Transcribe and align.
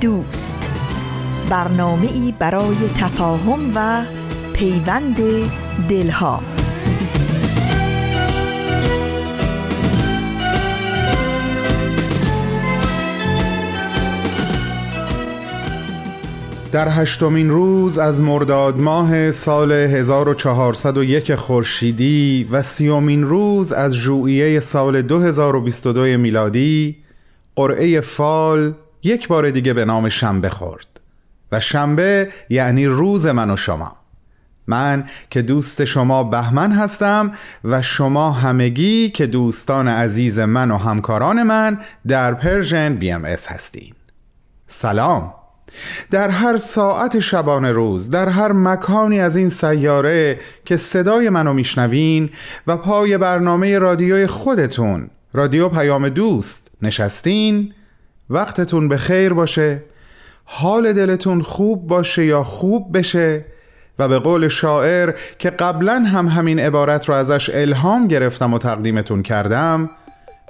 دوست. 0.00 0.70
برنامه 1.50 2.12
ای 2.12 2.34
برای 2.38 2.76
تفاهم 2.96 3.72
و 3.74 4.04
پیوند 4.52 5.16
دلها. 5.88 6.40
در 16.72 16.88
هشتمین 16.88 17.50
روز 17.50 17.98
از 17.98 18.22
مرداد 18.22 18.78
ماه 18.78 19.30
سال 19.30 19.72
1401 19.72 21.34
خورشیدی 21.34 22.48
و 22.50 22.62
سیومین 22.62 23.22
روز 23.22 23.72
از 23.72 23.94
ژوئیه 23.94 24.60
سال 24.60 25.02
2022 25.02 26.00
میلادی 26.00 26.96
قرعه 27.56 28.00
فال 28.00 28.74
یک 29.06 29.28
بار 29.28 29.50
دیگه 29.50 29.72
به 29.72 29.84
نام 29.84 30.08
شنبه 30.08 30.48
خورد. 30.48 30.86
و 31.52 31.60
شنبه 31.60 32.28
یعنی 32.48 32.86
روز 32.86 33.26
من 33.26 33.50
و 33.50 33.56
شما. 33.56 33.96
من 34.66 35.04
که 35.30 35.42
دوست 35.42 35.84
شما 35.84 36.24
بهمن 36.24 36.72
هستم 36.72 37.32
و 37.64 37.82
شما 37.82 38.30
همگی 38.32 39.08
که 39.08 39.26
دوستان 39.26 39.88
عزیز 39.88 40.38
من 40.38 40.70
و 40.70 40.76
همکاران 40.76 41.42
من 41.42 41.78
در 42.06 42.34
Persian 42.34 42.94
BMS 42.94 43.46
هستین. 43.46 43.94
سلام. 44.66 45.34
در 46.10 46.28
هر 46.28 46.56
ساعت 46.56 47.20
شبانه 47.20 47.72
روز 47.72 48.10
در 48.10 48.28
هر 48.28 48.52
مکانی 48.52 49.20
از 49.20 49.36
این 49.36 49.48
سیاره 49.48 50.40
که 50.64 50.76
صدای 50.76 51.28
منو 51.28 51.52
میشنوین 51.52 52.30
و 52.66 52.76
پای 52.76 53.18
برنامه 53.18 53.78
رادیوی 53.78 54.26
خودتون 54.26 55.10
رادیو 55.32 55.68
پیام 55.68 56.08
دوست 56.08 56.70
نشستین؟ 56.82 57.72
وقتتون 58.30 58.88
به 58.88 58.96
خیر 58.96 59.32
باشه 59.32 59.82
حال 60.44 60.92
دلتون 60.92 61.42
خوب 61.42 61.86
باشه 61.86 62.24
یا 62.24 62.42
خوب 62.42 62.98
بشه 62.98 63.44
و 63.98 64.08
به 64.08 64.18
قول 64.18 64.48
شاعر 64.48 65.14
که 65.38 65.50
قبلا 65.50 66.04
هم 66.06 66.28
همین 66.28 66.60
عبارت 66.60 67.08
رو 67.08 67.14
ازش 67.14 67.50
الهام 67.54 68.08
گرفتم 68.08 68.54
و 68.54 68.58
تقدیمتون 68.58 69.22
کردم 69.22 69.90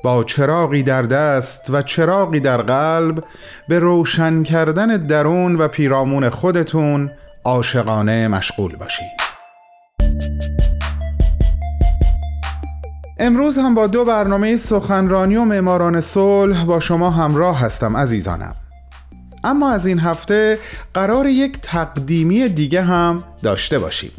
با 0.05 0.25
چراغی 0.25 0.83
در 0.83 1.03
دست 1.03 1.71
و 1.71 1.83
چراغی 1.83 2.41
در 2.41 2.63
قلب 2.63 3.25
به 3.69 3.79
روشن 3.79 4.43
کردن 4.43 4.97
درون 4.97 5.57
و 5.57 5.69
پیرامون 5.69 6.29
خودتون 6.29 7.11
عاشقانه 7.45 8.29
مشغول 8.29 8.77
باشین 8.77 9.09
امروز 13.19 13.59
هم 13.59 13.75
با 13.75 13.87
دو 13.87 14.05
برنامه 14.05 14.57
سخنرانی 14.57 15.37
و 15.37 15.45
معماران 15.45 16.01
صلح 16.01 16.65
با 16.65 16.81
شما 16.81 17.11
همراه 17.11 17.61
هستم 17.61 17.97
عزیزانم. 17.97 18.55
اما 19.45 19.71
از 19.71 19.87
این 19.87 19.99
هفته 19.99 20.59
قرار 20.95 21.27
یک 21.27 21.59
تقدیمی 21.63 22.49
دیگه 22.49 22.83
هم 22.83 23.25
داشته 23.43 23.79
باشیم. 23.79 24.13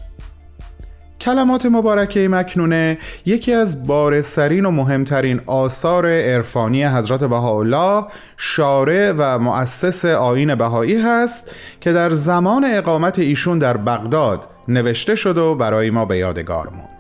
کلمات 1.22 1.66
مبارکه 1.66 2.28
مکنونه 2.28 2.98
یکی 3.26 3.54
از 3.54 3.88
بارسترین 3.88 4.66
و 4.66 4.72
مهمترین 4.72 5.42
آثار 5.46 6.06
عرفانی 6.06 6.86
حضرت 6.86 7.24
بهاءالله 7.24 8.06
شارع 8.38 9.14
و 9.18 9.40
مؤسس 9.40 10.06
آین 10.06 10.56
بهایی 10.56 11.02
هست 11.02 11.52
که 11.82 11.94
در 11.94 12.10
زمان 12.10 12.66
اقامت 12.66 13.20
ایشون 13.20 13.60
در 13.60 13.78
بغداد 13.78 14.48
نوشته 14.68 15.16
شد 15.16 15.38
و 15.38 15.56
برای 15.56 15.90
ما 15.90 16.06
به 16.06 16.18
یادگار 16.18 16.70
موند. 16.70 16.97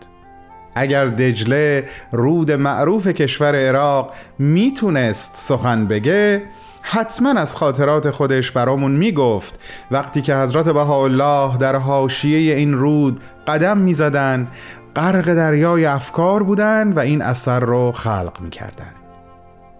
اگر 0.77 1.05
دجله 1.05 1.83
رود 2.11 2.51
معروف 2.51 3.07
کشور 3.07 3.55
عراق 3.55 4.13
می‌تونست 4.39 5.31
سخن 5.35 5.87
بگه 5.87 6.43
حتما 6.81 7.29
از 7.29 7.55
خاطرات 7.55 8.09
خودش 8.11 8.51
برامون 8.51 8.91
می‌گفت. 8.91 9.59
وقتی 9.91 10.21
که 10.21 10.35
حضرت 10.35 10.69
بهاءالله 10.69 11.57
در 11.57 11.75
حاشیه 11.75 12.55
این 12.55 12.73
رود 12.73 13.19
قدم 13.47 13.77
می‌زدن 13.77 14.47
غرق 14.95 15.33
دریای 15.33 15.85
افکار 15.85 16.43
بودن 16.43 16.93
و 16.93 16.99
این 16.99 17.21
اثر 17.21 17.59
رو 17.59 17.91
خلق 17.91 18.37
می‌کردن. 18.41 18.93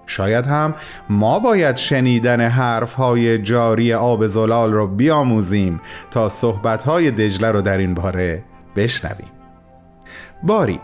شاید 0.06 0.46
هم 0.48 0.74
ما 1.10 1.40
باید 1.40 1.78
شنیدن 1.78 2.42
حرف 2.42 2.94
های 2.94 3.38
جاری 3.38 3.94
آب 3.94 4.28
زلال 4.28 4.74
رو 4.74 4.88
بیاموزیم 4.88 5.82
تا 6.12 6.30
صحبت 6.30 6.84
های 6.84 7.12
دجله 7.12 7.52
رو 7.52 7.62
در 7.62 7.78
این 7.78 7.94
باره 7.94 8.44
بشنویم. 8.76 9.37
باری. 10.44 10.80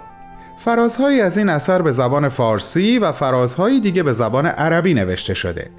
فرازهایی 0.58 1.22
از 1.22 1.38
این 1.38 1.50
اثر 1.50 1.82
به 1.82 1.92
زبان 1.92 2.30
فارسی 2.30 3.00
و 3.00 3.12
فرازهایی 3.12 3.80
دیگه 3.80 4.04
به 4.04 4.14
زبان 4.14 4.46
عربی 4.46 4.94
نوشته 4.94 5.34
شده. 5.34 5.70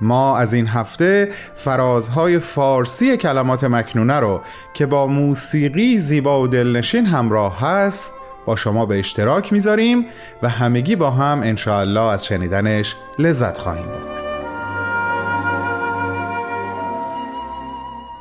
ما 0.00 0.38
از 0.38 0.54
این 0.54 0.66
هفته 0.66 1.28
فرازهای 1.54 2.38
فارسی 2.38 3.16
کلمات 3.16 3.64
مکنونه 3.64 4.20
رو 4.20 4.40
که 4.74 4.86
با 4.86 5.06
موسیقی 5.06 5.98
زیبا 5.98 6.42
و 6.42 6.48
دلنشین 6.48 7.06
همراه 7.06 7.60
هست 7.60 8.12
با 8.46 8.56
شما 8.56 8.86
به 8.86 8.98
اشتراک 8.98 9.52
می‌ذاریم 9.52 10.06
و 10.42 10.48
همگی 10.48 10.96
با 10.96 11.10
هم 11.10 11.40
انشاءالله 11.42 12.00
از 12.12 12.26
شنیدنش 12.26 12.96
لذت 13.18 13.58
خواهیم 13.58 13.86
برد. 13.86 14.18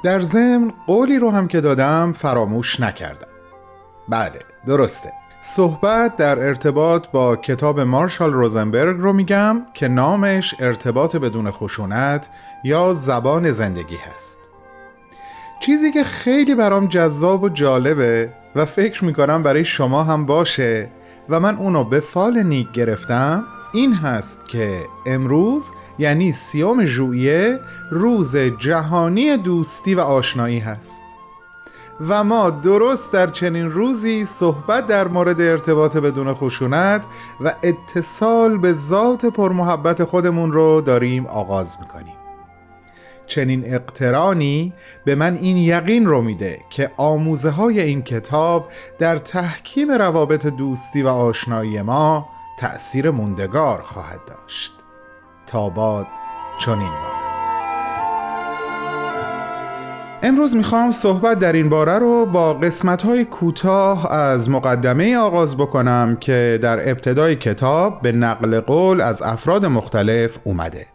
در 0.03 0.19
ضمن 0.19 0.73
قولی 0.88 1.19
رو 1.19 1.31
هم 1.31 1.47
که 1.47 1.62
دادم 1.62 2.13
فراموش 2.13 2.79
نکردم. 2.79 3.28
بله 4.09 4.40
درسته. 4.67 5.13
صحبت 5.41 6.16
در 6.16 6.39
ارتباط 6.39 7.07
با 7.07 7.35
کتاب 7.35 7.79
مارشال 7.79 8.33
روزنبرگ 8.33 8.97
رو 9.00 9.13
میگم 9.13 9.61
که 9.73 9.88
نامش 9.88 10.55
ارتباط 10.59 11.16
بدون 11.16 11.51
خشونت 11.51 12.29
یا 12.63 12.94
زبان 12.94 13.51
زندگی 13.51 13.95
هست. 13.95 14.38
چیزی 15.59 15.91
که 15.91 16.03
خیلی 16.03 16.55
برام 16.55 16.88
جذاب 16.88 17.44
و 17.44 17.50
جالبه 17.50 18.33
و 18.55 18.66
فکر 18.66 19.05
می‌کنم 19.05 19.41
برای 19.41 19.66
شما 19.66 20.03
هم 20.03 20.25
باشه 20.25 20.89
و 21.29 21.39
من 21.39 21.55
اونو 21.55 21.84
به 21.84 21.99
فال 21.99 22.44
نیک 22.44 22.72
گرفتم 22.72 23.44
این 23.73 23.94
هست 23.94 24.49
که 24.49 24.84
امروز 25.05 25.72
یعنی 25.99 26.31
سیوم 26.31 26.85
ژوئیه 26.85 27.59
روز 27.91 28.38
جهانی 28.38 29.38
دوستی 29.38 29.95
و 29.95 29.99
آشنایی 29.99 30.59
هست. 30.59 31.06
و 32.02 32.24
ما 32.24 32.50
درست 32.50 33.13
در 33.13 33.28
چنین 33.28 33.72
روزی 33.72 34.25
صحبت 34.25 34.88
در 34.88 35.08
مورد 35.08 35.41
ارتباط 35.41 35.97
بدون 35.97 36.34
خشونت 36.34 37.06
و 37.41 37.53
اتصال 37.63 38.58
به 38.58 38.74
ذات 38.74 39.25
پرمحبت 39.25 40.03
خودمون 40.03 40.52
رو 40.52 40.81
داریم 40.81 41.25
آغاز 41.25 41.78
می‌کنیم. 41.81 42.13
چنین 43.28 43.74
اقترانی 43.74 44.74
به 45.06 45.16
من 45.16 45.38
این 45.41 45.58
یقین 45.58 46.06
رو 46.06 46.22
میده 46.22 46.59
که 46.69 46.91
آموزه 46.97 47.50
های 47.50 47.81
این 47.81 48.02
کتاب 48.02 48.72
در 49.00 49.18
تحکیم 49.18 49.91
روابط 49.91 50.46
دوستی 50.46 51.02
و 51.02 51.08
آشنایی 51.08 51.81
ما 51.81 52.29
تأثیر 52.59 53.12
موندگار 53.12 53.81
خواهد 53.81 54.19
داشت. 54.28 54.74
تا 55.47 55.70
باد 55.70 56.08
چنین 56.59 56.90
باد. 56.90 57.27
امروز 60.23 60.55
می‌خوام 60.55 60.91
صحبت 60.91 61.40
در 61.40 61.53
این 61.53 61.69
باره 61.69 61.99
رو 61.99 62.25
با 62.25 62.53
قسمت 62.53 63.02
های 63.02 63.25
کوتاه 63.25 64.11
از 64.14 64.49
مقدمه 64.49 65.17
آغاز 65.17 65.58
بکنم 65.58 66.17
که 66.22 66.59
در 66.61 66.90
ابتدای 66.90 67.35
کتاب 67.35 68.02
به 68.02 68.11
نقل 68.11 68.59
قول 68.59 69.02
از 69.02 69.22
افراد 69.22 69.66
مختلف 69.66 70.37
اومده. 70.43 70.85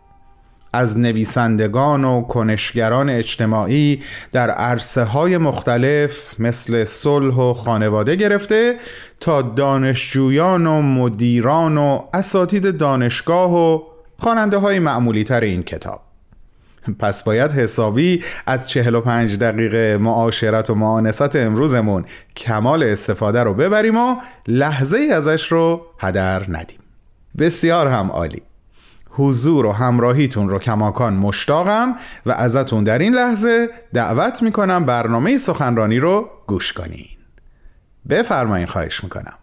از 0.72 0.98
نویسندگان 0.98 2.04
و 2.04 2.22
کنشگران 2.22 3.10
اجتماعی 3.10 4.02
در 4.32 4.50
عرصه 4.50 5.04
های 5.04 5.38
مختلف 5.38 6.40
مثل 6.40 6.84
صلح 6.84 7.34
و 7.34 7.54
خانواده 7.54 8.16
گرفته 8.16 8.74
تا 9.20 9.42
دانشجویان 9.42 10.66
و 10.66 10.82
مدیران 10.82 11.78
و 11.78 12.02
اساتید 12.14 12.76
دانشگاه 12.76 13.54
و 13.56 13.80
خواننده 14.18 14.56
های 14.56 14.78
معمولی 14.78 15.24
تر 15.24 15.40
این 15.40 15.62
کتاب. 15.62 16.11
پس 17.00 17.24
باید 17.24 17.50
حسابی 17.50 18.24
از 18.46 18.68
45 18.68 19.38
دقیقه 19.38 19.98
معاشرت 20.00 20.70
و 20.70 20.74
معانست 20.74 21.36
امروزمون 21.36 22.04
کمال 22.36 22.82
استفاده 22.82 23.42
رو 23.42 23.54
ببریم 23.54 23.96
و 23.96 24.16
لحظه 24.46 24.96
ای 24.96 25.12
ازش 25.12 25.52
رو 25.52 25.86
هدر 25.98 26.42
ندیم. 26.48 26.78
بسیار 27.38 27.86
هم 27.86 28.10
عالی. 28.10 28.42
حضور 29.10 29.66
و 29.66 29.72
همراهیتون 29.72 30.48
رو 30.48 30.58
کماکان 30.58 31.14
مشتاقم 31.14 31.94
و 32.26 32.30
ازتون 32.30 32.84
در 32.84 32.98
این 32.98 33.14
لحظه 33.14 33.68
دعوت 33.94 34.42
می‌کنم 34.42 34.84
برنامه 34.84 35.38
سخنرانی 35.38 35.98
رو 35.98 36.30
گوش 36.46 36.72
کنین. 36.72 37.06
بفرمایین 38.08 38.66
خواهش 38.66 39.04
می‌کنم. 39.04 39.34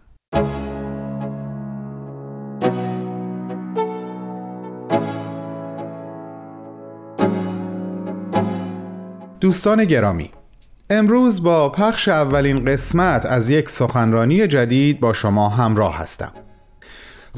دوستان 9.40 9.84
گرامی 9.84 10.30
امروز 10.90 11.42
با 11.42 11.68
پخش 11.68 12.08
اولین 12.08 12.64
قسمت 12.64 13.26
از 13.26 13.50
یک 13.50 13.68
سخنرانی 13.68 14.46
جدید 14.46 15.00
با 15.00 15.12
شما 15.12 15.48
همراه 15.48 15.98
هستم. 15.98 16.32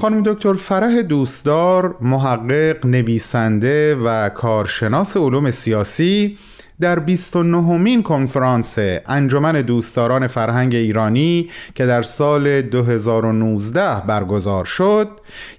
خانم 0.00 0.22
دکتر 0.22 0.54
فرح 0.54 1.02
دوستدار 1.02 1.96
محقق 2.00 2.86
نویسنده 2.86 3.94
و 3.94 4.28
کارشناس 4.28 5.16
علوم 5.16 5.50
سیاسی 5.50 6.38
در 6.82 6.98
29 6.98 7.78
مین 7.78 8.02
کنفرانس 8.02 8.78
انجمن 9.06 9.52
دوستداران 9.52 10.26
فرهنگ 10.26 10.74
ایرانی 10.74 11.50
که 11.74 11.86
در 11.86 12.02
سال 12.02 12.62
2019 12.62 14.00
برگزار 14.06 14.64
شد 14.64 15.08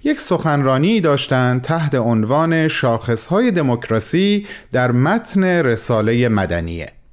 یک 0.02 0.20
سخنرانی 0.20 1.00
داشتند 1.00 1.62
تحت 1.62 1.94
عنوان 1.94 2.68
شاخصهای 2.68 3.50
دموکراسی 3.50 4.46
در 4.72 4.92
متن 4.92 5.44
رساله 5.44 6.28
مدنیه. 6.28 7.03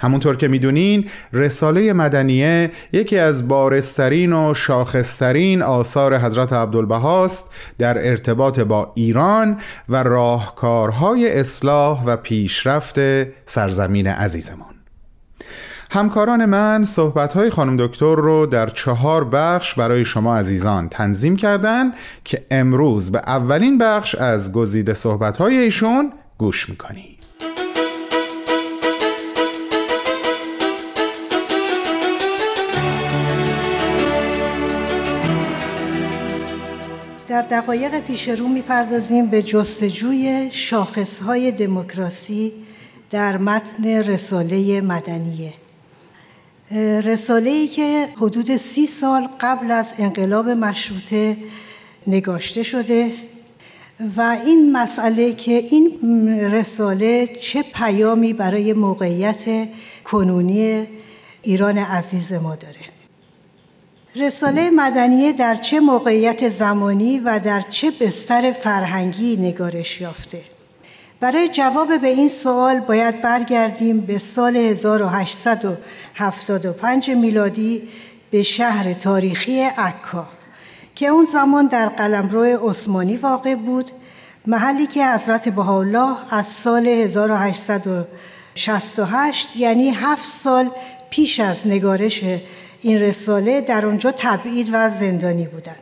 همونطور 0.00 0.36
که 0.36 0.48
می‌دونین 0.48 1.08
رساله 1.32 1.92
مدنیه 1.92 2.70
یکی 2.92 3.18
از 3.18 3.48
بارسترین 3.48 4.32
و 4.32 4.54
شاخصترین 4.54 5.62
آثار 5.62 6.18
حضرت 6.18 6.52
عبدالبهاست 6.52 7.50
در 7.78 8.08
ارتباط 8.08 8.60
با 8.60 8.92
ایران 8.94 9.56
و 9.88 10.02
راهکارهای 10.02 11.40
اصلاح 11.40 12.04
و 12.04 12.16
پیشرفت 12.16 12.98
سرزمین 13.46 14.06
عزیزمون. 14.06 14.74
همکاران 15.90 16.44
من 16.44 16.84
صحبتهای 16.84 17.50
خانم 17.50 17.76
دکتر 17.86 18.16
رو 18.16 18.46
در 18.46 18.68
چهار 18.68 19.24
بخش 19.24 19.74
برای 19.74 20.04
شما 20.04 20.36
عزیزان 20.36 20.88
تنظیم 20.88 21.36
کردن 21.36 21.92
که 22.24 22.44
امروز 22.50 23.12
به 23.12 23.18
اولین 23.26 23.78
بخش 23.78 24.14
از 24.14 24.52
گزیده 24.52 24.94
صحبتهای 24.94 25.58
ایشون 25.58 26.12
گوش 26.38 26.68
می‌کنیم. 26.68 27.13
در 37.34 37.42
دقایق 37.42 38.00
پیش 38.00 38.28
رو 38.28 38.48
می‌پردازیم 38.48 39.26
به 39.26 39.42
جستجوی 39.42 40.48
شاخصهای 40.50 41.52
دموکراسی 41.52 42.52
در 43.10 43.36
متن 43.36 43.84
رساله 43.84 44.80
مدنیه. 44.80 45.52
رساله 47.04 47.50
ای 47.50 47.68
که 47.68 48.08
حدود 48.16 48.56
سی 48.56 48.86
سال 48.86 49.28
قبل 49.40 49.70
از 49.70 49.94
انقلاب 49.98 50.48
مشروطه 50.48 51.36
نگاشته 52.06 52.62
شده 52.62 53.12
و 54.16 54.36
این 54.46 54.72
مسئله 54.72 55.32
که 55.32 55.52
این 55.52 56.00
رساله 56.40 57.26
چه 57.26 57.62
پیامی 57.62 58.32
برای 58.32 58.72
موقعیت 58.72 59.68
کنونی 60.04 60.86
ایران 61.42 61.78
عزیز 61.78 62.32
ما 62.32 62.56
داره. 62.56 62.93
رساله 64.16 64.70
مدنیه 64.70 65.32
در 65.32 65.54
چه 65.54 65.80
موقعیت 65.80 66.48
زمانی 66.48 67.18
و 67.18 67.38
در 67.38 67.60
چه 67.60 67.92
بستر 68.00 68.52
فرهنگی 68.52 69.36
نگارش 69.36 70.00
یافته؟ 70.00 70.40
برای 71.20 71.48
جواب 71.48 72.00
به 72.00 72.08
این 72.08 72.28
سوال 72.28 72.80
باید 72.80 73.22
برگردیم 73.22 74.00
به 74.00 74.18
سال 74.18 74.56
1875 74.56 77.10
میلادی 77.10 77.88
به 78.30 78.42
شهر 78.42 78.92
تاریخی 78.92 79.60
عکا 79.60 80.26
که 80.94 81.06
اون 81.06 81.24
زمان 81.24 81.66
در 81.66 81.88
قلمرو 81.88 82.68
عثمانی 82.68 83.16
واقع 83.16 83.54
بود 83.54 83.90
محلی 84.46 84.86
که 84.86 85.06
حضرت 85.06 85.48
بهاءالله 85.48 86.16
از 86.30 86.46
سال 86.46 86.86
1868 86.86 89.56
یعنی 89.56 89.90
هفت 89.90 90.26
سال 90.26 90.70
پیش 91.10 91.40
از 91.40 91.66
نگارش 91.66 92.24
این 92.84 93.00
رساله 93.00 93.60
در 93.60 93.86
اونجا 93.86 94.12
تبعید 94.16 94.70
و 94.72 94.88
زندانی 94.88 95.46
بودند. 95.46 95.76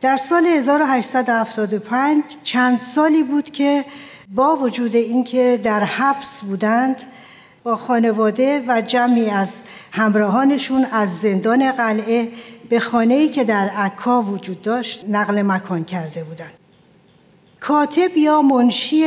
در 0.00 0.16
سال 0.16 0.46
1875 0.46 2.22
چند 2.42 2.78
سالی 2.78 3.22
بود 3.22 3.50
که 3.50 3.84
با 4.34 4.56
وجود 4.56 4.96
اینکه 4.96 5.60
در 5.62 5.84
حبس 5.84 6.40
بودند 6.40 6.96
با 7.62 7.76
خانواده 7.76 8.64
و 8.68 8.80
جمعی 8.80 9.30
از 9.30 9.62
همراهانشون 9.92 10.86
از 10.92 11.20
زندان 11.20 11.72
قلعه 11.72 12.28
به 12.68 12.80
خانه‌ای 12.80 13.28
که 13.28 13.44
در 13.44 13.68
عکا 13.68 14.22
وجود 14.22 14.62
داشت 14.62 15.04
نقل 15.08 15.42
مکان 15.42 15.84
کرده 15.84 16.24
بودند. 16.24 16.52
کاتب 17.60 18.16
یا 18.16 18.42
منشی 18.42 19.04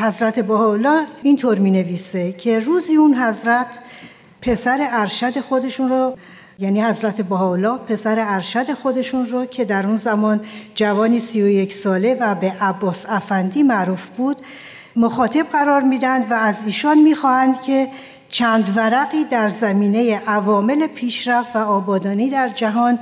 حضرت 0.00 0.38
بهاءالله 0.38 1.06
اینطور 1.22 1.58
می 1.58 1.70
نویسه 1.70 2.32
که 2.32 2.58
روزی 2.58 2.96
اون 2.96 3.14
حضرت 3.14 3.78
پسر 4.42 4.88
ارشد 4.90 5.40
خودشون 5.40 5.88
رو 5.88 6.16
یعنی 6.60 6.82
حضرت 6.82 7.20
بهاءالله 7.20 7.78
پسر 7.78 8.16
ارشد 8.18 8.72
خودشون 8.72 9.26
رو 9.26 9.46
که 9.46 9.64
در 9.64 9.86
اون 9.86 9.96
زمان 9.96 10.40
جوانی 10.74 11.20
سی 11.20 11.42
و 11.42 11.48
یک 11.48 11.72
ساله 11.72 12.16
و 12.20 12.34
به 12.34 12.52
عباس 12.60 13.06
افندی 13.08 13.62
معروف 13.62 14.06
بود 14.06 14.36
مخاطب 14.96 15.46
قرار 15.52 15.80
میدند 15.80 16.30
و 16.30 16.34
از 16.34 16.64
ایشان 16.64 16.98
می‌خواهند 16.98 17.62
که 17.62 17.88
چند 18.28 18.76
ورقی 18.76 19.24
در 19.24 19.48
زمینه 19.48 20.18
عوامل 20.26 20.86
پیشرفت 20.86 21.56
و 21.56 21.58
آبادانی 21.58 22.30
در 22.30 22.48
جهان 22.48 22.98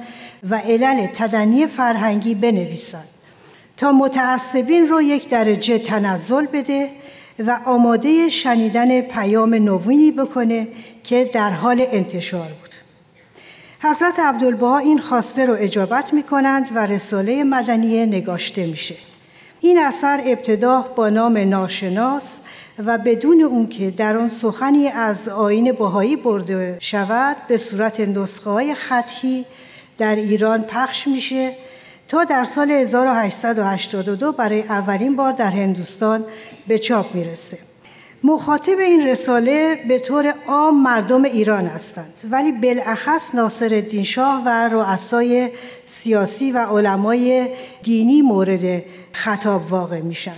و 0.50 0.54
علل 0.54 1.06
تدنی 1.06 1.66
فرهنگی 1.66 2.34
بنویسند. 2.34 3.08
تا 3.76 3.92
متعصبین 3.92 4.86
رو 4.86 5.02
یک 5.02 5.28
درجه 5.28 5.78
تنزل 5.78 6.46
بده 6.46 6.90
و 7.38 7.58
آماده 7.64 8.28
شنیدن 8.28 9.00
پیام 9.00 9.54
نوینی 9.54 10.10
بکنه 10.10 10.68
که 11.04 11.30
در 11.32 11.50
حال 11.50 11.86
انتشار 11.92 12.48
بود. 12.48 12.67
حضرت 13.80 14.18
عبدالبها 14.18 14.78
این 14.78 14.98
خواسته 14.98 15.46
رو 15.46 15.56
اجابت 15.58 16.14
می 16.14 16.22
کنند 16.22 16.68
و 16.74 16.86
رساله 16.86 17.44
مدنیه 17.44 18.06
نگاشته 18.06 18.66
میشه. 18.66 18.94
این 19.60 19.78
اثر 19.78 20.20
ابتدا 20.26 20.82
با 20.96 21.08
نام 21.08 21.38
ناشناس 21.38 22.38
و 22.86 22.98
بدون 22.98 23.42
اون 23.42 23.68
که 23.68 23.90
در 23.90 24.18
آن 24.18 24.28
سخنی 24.28 24.88
از 24.88 25.28
آین 25.28 25.72
بهایی 25.72 26.16
برده 26.16 26.78
شود 26.80 27.36
به 27.48 27.56
صورت 27.56 28.00
نسخه 28.00 28.50
های 28.50 28.74
خطی 28.74 29.44
در 29.98 30.16
ایران 30.16 30.62
پخش 30.62 31.08
میشه 31.08 31.52
تا 32.08 32.24
در 32.24 32.44
سال 32.44 32.70
1882 32.70 34.32
برای 34.32 34.62
اولین 34.62 35.16
بار 35.16 35.32
در 35.32 35.50
هندوستان 35.50 36.24
به 36.68 36.78
چاپ 36.78 37.14
می‌رسه. 37.14 37.67
مخاطب 38.24 38.78
این 38.78 39.06
رساله 39.06 39.84
به 39.88 39.98
طور 39.98 40.34
عام 40.46 40.82
مردم 40.82 41.24
ایران 41.24 41.66
هستند. 41.66 42.12
ولی 42.30 42.52
بالاخص 42.52 43.34
ناصر 43.34 43.74
الدین 43.74 44.04
شاه 44.04 44.42
و 44.46 44.48
رؤسای 44.48 45.50
سیاسی 45.84 46.52
و 46.52 46.58
علمای 46.58 47.48
دینی 47.82 48.22
مورد 48.22 48.82
خطاب 49.12 49.72
واقع 49.72 50.00
میشن. 50.00 50.36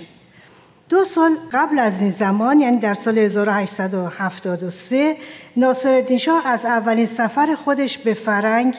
دو 0.88 1.04
سال 1.04 1.30
قبل 1.52 1.78
از 1.78 2.00
این 2.00 2.10
زمان 2.10 2.60
یعنی 2.60 2.76
در 2.76 2.94
سال 2.94 3.18
1873 3.18 5.16
ناصر 5.56 5.94
الدین 5.94 6.18
شاه 6.18 6.46
از 6.46 6.64
اولین 6.66 7.06
سفر 7.06 7.56
خودش 7.64 7.98
به 7.98 8.14
فرنگ 8.14 8.74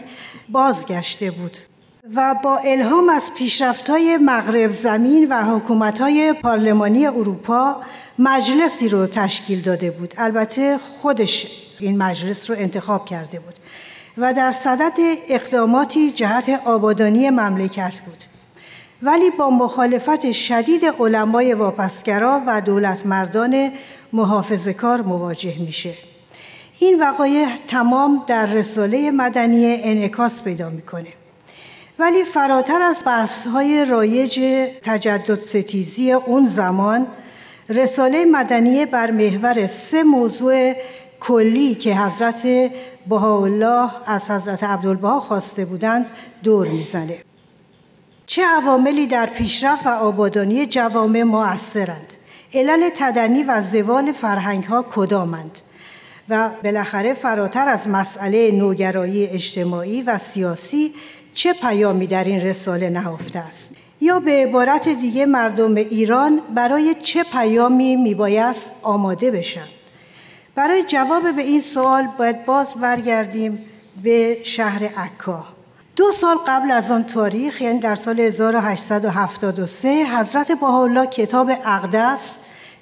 بازگشته 0.49 1.31
بود 1.31 1.57
و 2.15 2.35
با 2.43 2.57
الهام 2.57 3.09
از 3.09 3.33
پیشرفت‌های 3.37 4.17
مغرب 4.17 4.71
زمین 4.71 5.27
و 5.29 5.43
حکومت‌های 5.43 6.33
پارلمانی 6.33 7.07
اروپا 7.07 7.81
مجلسی 8.23 8.89
رو 8.89 9.07
تشکیل 9.07 9.61
داده 9.61 9.91
بود. 9.91 10.13
البته 10.17 10.77
خودش 11.01 11.47
این 11.79 11.97
مجلس 11.97 12.49
رو 12.49 12.55
انتخاب 12.59 13.05
کرده 13.05 13.39
بود. 13.39 13.53
و 14.17 14.33
در 14.33 14.51
صدت 14.51 14.99
اقداماتی 15.27 16.11
جهت 16.11 16.61
آبادانی 16.65 17.29
مملکت 17.29 17.99
بود. 18.05 18.17
ولی 19.01 19.29
با 19.29 19.49
مخالفت 19.49 20.31
شدید 20.31 20.85
علمای 20.85 21.53
واپسگرا 21.53 22.41
و 22.47 22.61
دولت 22.61 23.05
مردان 23.05 23.71
محافظ 24.13 24.67
کار 24.67 25.01
مواجه 25.01 25.55
میشه. 25.59 25.93
این 26.79 26.99
وقایع 26.99 27.47
تمام 27.67 28.23
در 28.27 28.45
رساله 28.45 29.11
مدنی 29.11 29.65
انعکاس 29.83 30.41
پیدا 30.41 30.69
می‌کنه. 30.69 31.13
ولی 31.99 32.23
فراتر 32.23 32.81
از 32.81 33.03
بحث 33.05 33.47
های 33.47 33.85
رایج 33.85 34.39
تجدد 34.83 35.39
ستیزی 35.39 36.11
اون 36.11 36.45
زمان 36.45 37.07
رساله 37.71 38.25
مدنیه 38.25 38.85
بر 38.85 39.11
محور 39.11 39.67
سه 39.67 40.03
موضوع 40.03 40.73
کلی 41.19 41.75
که 41.75 41.95
حضرت 41.95 42.47
بهاءالله 43.09 43.91
از 44.05 44.31
حضرت 44.31 44.63
عبدالبها 44.63 45.19
خواسته 45.19 45.65
بودند 45.65 46.11
دور 46.43 46.67
می‌زنه. 46.67 47.17
چه 48.25 48.45
عواملی 48.45 49.07
در 49.07 49.25
پیشرفت 49.25 49.85
و 49.85 49.89
آبادانی 49.89 50.65
جوامع 50.65 51.23
مؤثرند؟ 51.23 52.13
علل 52.53 52.89
تدنی 52.95 53.43
و 53.43 53.61
زوال 53.61 54.11
فرهنگ 54.11 54.63
ها 54.63 54.85
کدامند؟ 54.91 55.59
و 56.29 56.49
بالاخره 56.63 57.13
فراتر 57.13 57.69
از 57.69 57.87
مسئله 57.87 58.51
نوگرایی 58.51 59.27
اجتماعی 59.27 60.01
و 60.01 60.17
سیاسی 60.17 60.93
چه 61.33 61.53
پیامی 61.53 62.07
در 62.07 62.23
این 62.23 62.41
رساله 62.41 62.89
نهفته 62.89 63.39
است؟ 63.39 63.75
یا 64.01 64.19
به 64.19 64.31
عبارت 64.31 64.89
دیگه 64.89 65.25
مردم 65.25 65.75
ایران 65.75 66.41
برای 66.55 66.95
چه 67.03 67.23
پیامی 67.23 67.95
میبایست 67.95 68.71
آماده 68.83 69.31
بشن؟ 69.31 69.67
برای 70.55 70.83
جواب 70.83 71.31
به 71.35 71.41
این 71.41 71.61
سوال 71.61 72.07
باید 72.17 72.45
باز 72.45 72.75
برگردیم 72.75 73.65
به 74.03 74.37
شهر 74.43 74.83
عکا. 74.83 75.45
دو 75.95 76.11
سال 76.11 76.37
قبل 76.47 76.71
از 76.71 76.91
آن 76.91 77.03
تاریخ 77.03 77.61
یعنی 77.61 77.79
در 77.79 77.95
سال 77.95 78.19
1873 78.19 80.05
حضرت 80.05 80.51
بهاءالله 80.51 81.07
کتاب 81.07 81.51
اقدس 81.65 82.37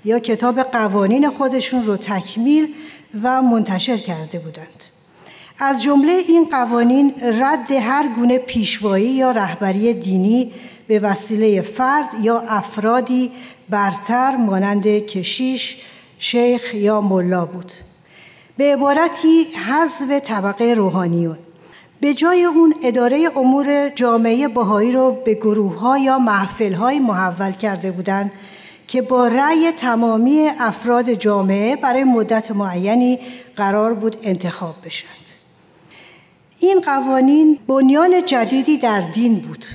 یا 0.06 0.20
کتاب 0.20 0.62
قوانین 0.62 1.30
خودشون 1.30 1.84
رو 1.84 1.98
تکمیل 1.98 2.74
و 3.24 3.42
منتشر 3.42 3.98
کرده 3.98 4.40
بودند. 4.40 4.84
از 5.60 5.84
جمله 5.84 6.12
این 6.12 6.46
قوانین 6.46 7.14
رد 7.22 7.72
هر 7.72 8.08
گونه 8.16 8.38
پیشوایی 8.38 9.10
یا 9.10 9.32
رهبری 9.32 9.94
دینی 9.94 10.54
به 10.89 11.00
وسیله 11.00 11.62
فرد 11.62 12.10
یا 12.22 12.39
افرادی 12.39 13.31
برتر 13.69 14.36
مانند 14.36 14.88
کشیش، 14.88 15.77
شیخ 16.19 16.74
یا 16.74 17.01
ملا 17.01 17.46
بود. 17.46 17.72
به 18.58 18.74
عبارتی 18.74 19.43
حذف 19.43 20.19
طبقه 20.19 20.74
روحانیون. 20.74 21.38
به 22.01 22.13
جای 22.13 22.43
اون 22.43 22.74
اداره 22.84 23.29
امور 23.36 23.89
جامعه 23.89 24.48
باهایی 24.48 24.91
رو 24.91 25.12
به 25.25 25.34
گروه 25.34 25.79
ها 25.79 25.98
یا 25.98 26.19
محفل 26.19 26.74
های 26.74 27.00
محول 27.00 27.51
کرده 27.51 27.91
بودند 27.91 28.31
که 28.88 29.01
با 29.01 29.27
رأی 29.27 29.72
تمامی 29.72 30.50
افراد 30.60 31.13
جامعه 31.13 31.75
برای 31.75 32.03
مدت 32.03 32.51
معینی 32.51 33.19
قرار 33.55 33.93
بود 33.93 34.17
انتخاب 34.24 34.75
بشند. 34.86 35.10
این 36.60 36.81
قوانین 36.81 37.60
بنیان 37.67 38.25
جدیدی 38.25 38.77
در 38.77 39.01
دین 39.01 39.36
بود 39.36 39.65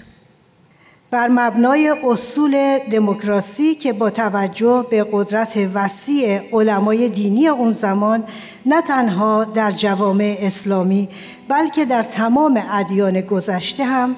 بر 1.14 1.28
مبنای 1.28 1.94
اصول 2.04 2.78
دموکراسی 2.78 3.75
که 3.75 3.92
با 3.92 4.11
توجه 4.11 4.87
به 4.90 5.06
قدرت 5.12 5.68
وسیع 5.75 6.40
علمای 6.52 7.09
دینی 7.09 7.49
اون 7.49 7.73
زمان 7.73 8.25
نه 8.66 8.83
تنها 8.83 9.44
در 9.44 9.71
جوامع 9.71 10.37
اسلامی 10.40 11.09
بلکه 11.49 11.85
در 11.85 12.02
تمام 12.02 12.62
ادیان 12.71 13.21
گذشته 13.21 13.85
هم 13.85 14.16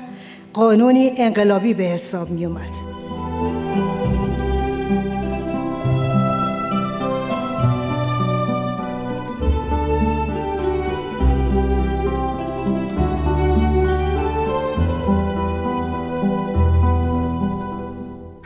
قانونی 0.53 1.13
انقلابی 1.17 1.75
به 1.75 1.85
حساب 1.85 2.31
می 2.31 2.47
اومد. 2.47 2.86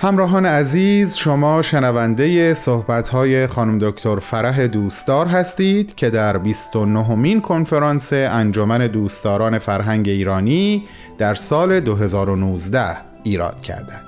همراهان 0.03 0.47
عزیز 0.47 1.17
شما 1.17 1.63
شنونده 1.63 2.55
صحبت‌های 2.55 3.47
خانم 3.47 3.79
دکتر 3.79 4.19
فرح 4.19 4.67
دوستدار 4.67 5.27
هستید 5.27 5.95
که 5.95 6.11
در 6.11 6.39
29 6.39 7.15
مین 7.15 7.41
کنفرانس 7.41 8.13
انجمن 8.13 8.87
دوستداران 8.87 9.59
فرهنگ 9.59 10.09
ایرانی 10.09 10.85
در 11.19 11.35
سال 11.35 11.81
2019 11.81 12.97
ایراد 13.23 13.61
کردند. 13.61 14.05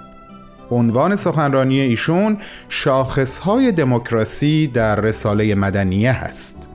عنوان 0.70 1.16
سخنرانی 1.16 1.80
ایشون 1.80 2.38
شاخصهای 2.68 3.72
دموکراسی 3.72 4.66
در 4.66 5.00
رساله 5.00 5.54
مدنیه 5.54 6.12
هست. 6.12 6.68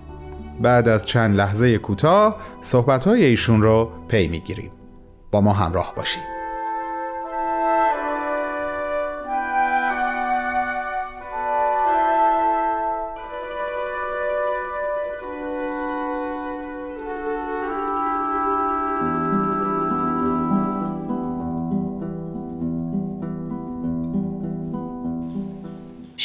بعد 0.61 0.87
از 0.87 1.05
چند 1.05 1.35
لحظه 1.35 1.77
کوتاه 1.77 2.37
صحبت‌های 2.61 3.23
ایشون 3.25 3.61
رو 3.61 3.91
پی 4.07 4.27
می‌گیریم. 4.27 4.71
با 5.31 5.41
ما 5.41 5.53
همراه 5.53 5.93
باشید. 5.95 6.36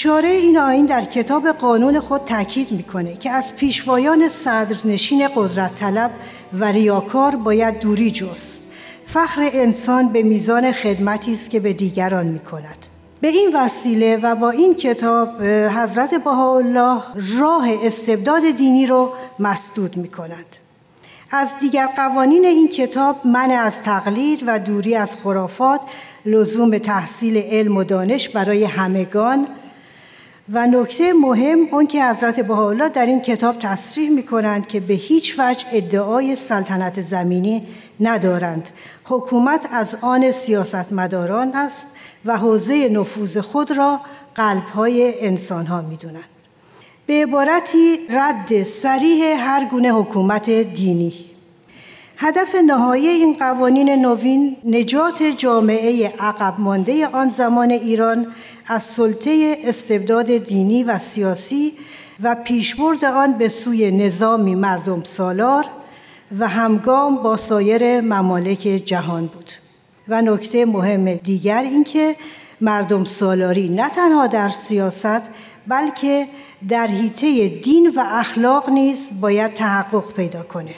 شارع 0.03 0.29
این 0.29 0.59
آین 0.59 0.87
در 0.87 1.05
کتاب 1.05 1.49
قانون 1.49 2.01
خود 2.01 2.25
تاکید 2.25 2.73
می‌کنه 2.73 3.17
که 3.17 3.31
از 3.31 3.57
پیشوایان 3.57 4.29
صدرنشین 4.29 5.29
قدرت 5.37 5.75
طلب 5.75 6.11
و 6.59 6.65
ریاکار 6.65 7.37
باید 7.37 7.81
دوری 7.81 8.11
جست 8.11 8.73
فخر 9.07 9.51
انسان 9.53 10.09
به 10.09 10.23
میزان 10.23 10.73
خدمتی 10.73 11.33
است 11.33 11.51
که 11.51 11.61
به 11.61 11.73
دیگران 11.73 12.27
می‌کند 12.27 12.87
به 13.21 13.29
این 13.29 13.51
وسیله 13.55 14.17
و 14.17 14.35
با 14.35 14.51
این 14.51 14.75
کتاب 14.75 15.43
حضرت 15.43 16.15
بهاءالله 16.15 17.03
راه 17.39 17.69
استبداد 17.83 18.51
دینی 18.51 18.87
رو 18.87 19.13
مسدود 19.39 19.97
می 19.97 20.09
کند. 20.09 20.57
از 21.31 21.59
دیگر 21.61 21.87
قوانین 21.97 22.45
این 22.45 22.69
کتاب 22.69 23.27
منع 23.27 23.55
از 23.55 23.83
تقلید 23.83 24.45
و 24.47 24.59
دوری 24.59 24.95
از 24.95 25.17
خرافات 25.17 25.81
لزوم 26.27 26.79
تحصیل 26.79 27.37
علم 27.37 27.77
و 27.77 27.85
دانش 27.85 28.29
برای 28.29 28.65
همگان 28.65 29.47
و 30.49 30.67
نکته 30.67 31.13
مهم 31.13 31.69
اون 31.73 31.87
که 31.87 32.05
حضرت 32.05 32.41
بهاءالله 32.41 32.89
در 32.89 33.07
این 33.07 33.21
کتاب 33.21 33.59
تصریح 33.59 34.11
می 34.11 34.23
کنند 34.23 34.67
که 34.67 34.81
به 34.81 34.95
هیچ 34.95 35.39
وجه 35.39 35.67
ادعای 35.73 36.37
سلطنت 36.37 37.01
زمینی 37.01 37.67
ندارند 38.01 38.71
حکومت 39.05 39.69
از 39.73 39.97
آن 40.01 40.31
سیاستمداران 40.31 41.55
است 41.55 41.87
و 42.25 42.39
حوزه 42.39 42.89
نفوذ 42.89 43.39
خود 43.39 43.71
را 43.71 44.01
قلبهای 44.35 45.27
انسانها 45.27 45.81
می 45.81 45.97
دونند. 45.97 46.25
به 47.07 47.23
عبارتی 47.23 47.99
رد 48.11 48.63
سریح 48.63 49.25
هر 49.39 49.65
گونه 49.65 49.93
حکومت 49.93 50.51
دینی 50.51 51.13
هدف 52.17 52.55
نهایی 52.55 53.09
این 53.09 53.33
قوانین 53.33 53.89
نوین 53.91 54.57
نجات 54.65 55.23
جامعه 55.23 56.09
عقب 56.19 56.61
مانده 56.61 57.07
آن 57.07 57.29
زمان 57.29 57.71
ایران 57.71 58.27
از 58.67 58.83
سلطه 58.83 59.59
استبداد 59.65 60.37
دینی 60.37 60.85
و 60.85 60.99
سیاسی 60.99 61.73
و 62.23 62.35
پیشبرد 62.35 63.05
آن 63.05 63.33
به 63.39 63.49
سوی 63.49 63.91
نظامی 63.91 64.55
مردم 64.55 65.03
سالار 65.03 65.65
و 66.39 66.49
همگام 66.49 67.17
با 67.17 67.37
سایر 67.37 68.01
ممالک 68.01 68.59
جهان 68.59 69.27
بود. 69.27 69.51
و 70.09 70.23
نکته 70.23 70.67
مهم 70.67 71.15
دیگر 71.15 71.63
اینکه 71.63 72.17
مردم 72.61 73.05
سالاری 73.05 73.69
نه 73.69 73.91
تنها 73.91 74.27
در 74.27 74.49
سیاست 74.49 75.23
بلکه 75.67 76.29
در 76.69 76.87
حیطه 76.87 77.49
دین 77.49 77.93
و 77.97 78.05
اخلاق 78.07 78.71
نیز 78.71 79.11
باید 79.21 79.55
تحقق 79.55 80.13
پیدا 80.13 80.43
کنه. 80.43 80.75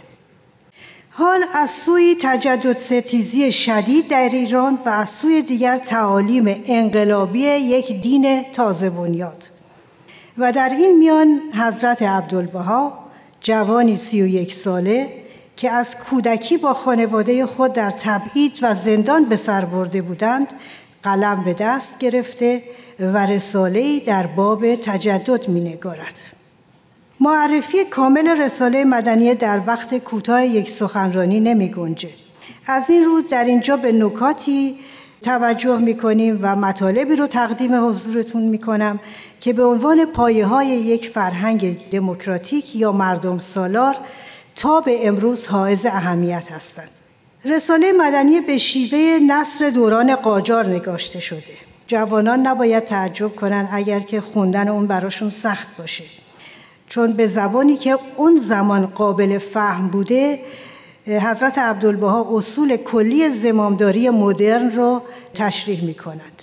حال 1.17 1.45
از 1.55 1.71
سوی 1.71 2.17
تجدد 2.21 2.79
ستیزی 2.79 3.53
شدید 3.53 4.09
در 4.09 4.29
ایران 4.29 4.79
و 4.87 4.89
از 4.89 5.09
سوی 5.09 5.43
دیگر 5.43 5.77
تعالیم 5.77 6.63
انقلابی 6.67 7.41
یک 7.41 8.01
دین 8.01 8.43
تازه 8.53 8.91
بنیاد 8.91 9.45
و 10.39 10.53
در 10.53 10.69
این 10.69 10.99
میان 10.99 11.41
حضرت 11.59 12.03
عبدالبها 12.03 12.99
جوانی 13.41 13.97
سی 13.97 14.23
و 14.23 14.27
یک 14.27 14.55
ساله 14.55 15.13
که 15.57 15.71
از 15.71 15.99
کودکی 15.99 16.57
با 16.57 16.75
خانواده 16.75 17.47
خود 17.47 17.73
در 17.73 17.91
تبعید 17.91 18.59
و 18.63 18.75
زندان 18.75 19.25
به 19.25 19.37
سر 19.37 19.65
برده 19.65 20.03
بودند 20.03 20.49
قلم 21.03 21.45
به 21.45 21.55
دست 21.55 21.99
گرفته 21.99 22.63
و 23.01 23.27
رساله‌ای 23.27 24.01
در 24.01 24.27
باب 24.27 24.75
تجدد 24.77 25.49
می 25.49 25.61
نگارد. 25.61 26.19
معرفی 27.21 27.85
کامل 27.85 28.29
رساله 28.29 28.85
مدنیه 28.85 29.35
در 29.35 29.61
وقت 29.67 29.99
کوتاه 29.99 30.47
یک 30.47 30.71
سخنرانی 30.71 31.41
نمی 31.41 31.69
گنجه. 31.69 32.11
از 32.67 32.91
این 32.91 33.05
رو 33.05 33.23
در 33.23 33.45
اینجا 33.45 33.77
به 33.77 33.93
نکاتی 33.93 34.79
توجه 35.23 35.79
می 35.79 35.97
کنیم 35.97 36.39
و 36.43 36.57
مطالبی 36.57 37.17
رو 37.17 37.27
تقدیم 37.27 37.89
حضورتون 37.89 38.43
می 38.43 38.59
کنم 38.59 39.01
که 39.41 39.53
به 39.53 39.65
عنوان 39.65 40.05
پایه 40.05 40.47
های 40.47 40.67
یک 40.67 41.09
فرهنگ 41.09 41.89
دموکراتیک 41.91 42.77
یا 42.77 42.93
مردم 42.93 43.39
سالار 43.39 43.97
تا 44.57 44.81
به 44.81 45.09
امروز 45.09 45.47
حائز 45.47 45.87
اهمیت 45.87 46.53
هستند. 46.53 46.91
رساله 47.45 47.93
مدنی 47.93 48.41
به 48.41 48.59
شیوه 48.59 49.19
نصر 49.27 49.71
دوران 49.71 50.17
قاجار 50.17 50.67
نگاشته 50.67 51.21
شده. 51.21 51.55
جوانان 51.87 52.47
نباید 52.47 52.85
تعجب 52.85 53.37
کنند 53.37 53.69
اگر 53.73 54.01
که 54.01 54.21
خوندن 54.21 54.69
اون 54.69 54.87
براشون 54.87 55.31
سخت 55.31 55.77
باشه. 55.77 56.05
چون 56.89 57.13
به 57.13 57.27
زبانی 57.27 57.77
که 57.77 57.99
اون 58.17 58.37
زمان 58.37 58.87
قابل 58.87 59.39
فهم 59.39 59.89
بوده 59.89 60.41
حضرت 61.07 61.59
عبدالبها 61.59 62.29
اصول 62.33 62.77
کلی 62.77 63.31
زمامداری 63.31 64.11
مدرن 64.11 64.71
رو 64.71 65.03
تشریح 65.35 65.85
می 65.85 65.95
کند. 65.95 66.43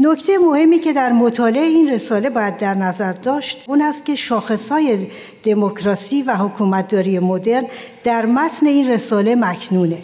نکته 0.00 0.38
مهمی 0.38 0.78
که 0.78 0.92
در 0.92 1.12
مطالعه 1.12 1.62
این 1.62 1.92
رساله 1.92 2.30
باید 2.30 2.56
در 2.56 2.74
نظر 2.74 3.12
داشت 3.12 3.64
اون 3.68 3.82
است 3.82 4.04
که 4.04 4.14
شاخصهای 4.14 5.06
دموکراسی 5.44 6.22
و 6.22 6.36
حکومتداری 6.36 7.18
مدرن 7.18 7.64
در 8.04 8.26
متن 8.26 8.66
این 8.66 8.90
رساله 8.90 9.34
مکنونه 9.34 10.02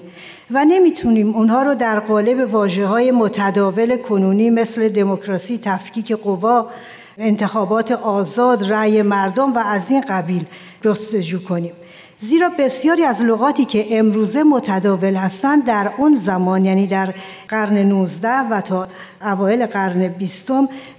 و 0.51 0.65
نمی‌تونیم 0.65 1.35
اونها 1.35 1.63
رو 1.63 1.75
در 1.75 2.01
قالب 2.01 2.55
واجه 2.55 3.13
متداول 3.13 3.97
کنونی 3.97 4.51
مثل 4.51 4.89
دموکراسی، 4.89 5.59
تفکیک 5.59 6.13
قوا، 6.13 6.71
انتخابات 7.19 7.93
آزاد، 7.93 8.73
رأی 8.73 9.03
مردم 9.03 9.55
و 9.55 9.59
از 9.59 9.91
این 9.91 10.01
قبیل 10.01 10.45
جستجو 10.83 11.45
کنیم. 11.45 11.73
زیرا 12.19 12.51
بسیاری 12.59 13.05
از 13.05 13.23
لغاتی 13.23 13.65
که 13.65 13.99
امروزه 13.99 14.43
متداول 14.43 15.15
هستند 15.15 15.65
در 15.65 15.91
اون 15.99 16.15
زمان 16.15 16.65
یعنی 16.65 16.87
در 16.87 17.15
قرن 17.49 17.79
19 17.79 18.29
و 18.29 18.61
تا 18.61 18.89
اوایل 19.23 19.67
قرن 19.67 20.09
20 20.09 20.51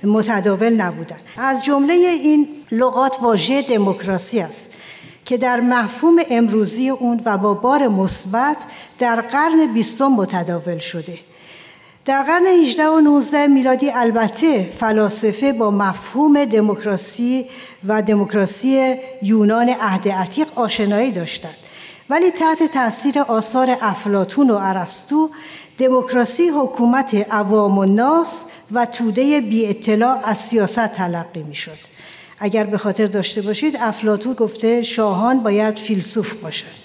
متداول 0.03 0.69
نبودند 0.69 1.21
از 1.37 1.63
جمله 1.63 1.93
این 1.93 2.47
لغات 2.71 3.17
واژه 3.21 3.61
دموکراسی 3.61 4.39
است 4.39 4.71
که 5.25 5.37
در 5.37 5.59
مفهوم 5.59 6.15
امروزی 6.29 6.89
اون 6.89 7.21
و 7.25 7.37
با 7.37 7.53
بار 7.53 7.87
مثبت 7.87 8.57
در 8.99 9.21
قرن 9.21 9.73
بیستم 9.73 10.07
متداول 10.07 10.77
شده 10.77 11.19
در 12.05 12.23
قرن 12.23 12.45
18 12.45 12.87
و 12.87 12.99
19 12.99 13.47
میلادی 13.47 13.91
البته 13.91 14.63
فلاسفه 14.63 15.53
با 15.53 15.71
مفهوم 15.71 16.45
دموکراسی 16.45 17.45
و 17.87 18.01
دموکراسی 18.01 18.95
یونان 19.21 19.69
عهد 19.69 20.09
عتیق 20.09 20.47
آشنایی 20.55 21.11
داشتند 21.11 21.55
ولی 22.09 22.31
تحت 22.31 22.63
تاثیر 22.63 23.19
آثار 23.19 23.77
افلاتون 23.81 24.49
و 24.49 24.55
ارسطو 24.61 25.29
دموکراسی 25.77 26.49
حکومت 26.49 27.15
عوام 27.31 27.77
و 27.77 27.85
ناس 27.85 28.45
و 28.71 28.85
توده 28.85 29.41
بی 29.41 29.67
اطلاع 29.67 30.21
از 30.25 30.37
سیاست 30.37 30.87
تلقی 30.87 31.43
می 31.43 31.55
شد. 31.55 31.77
اگر 32.39 32.63
به 32.63 32.77
خاطر 32.77 33.05
داشته 33.05 33.41
باشید 33.41 33.77
افلاتون 33.79 34.33
گفته 34.33 34.81
شاهان 34.83 35.43
باید 35.43 35.79
فیلسوف 35.79 36.33
باشند 36.33 36.84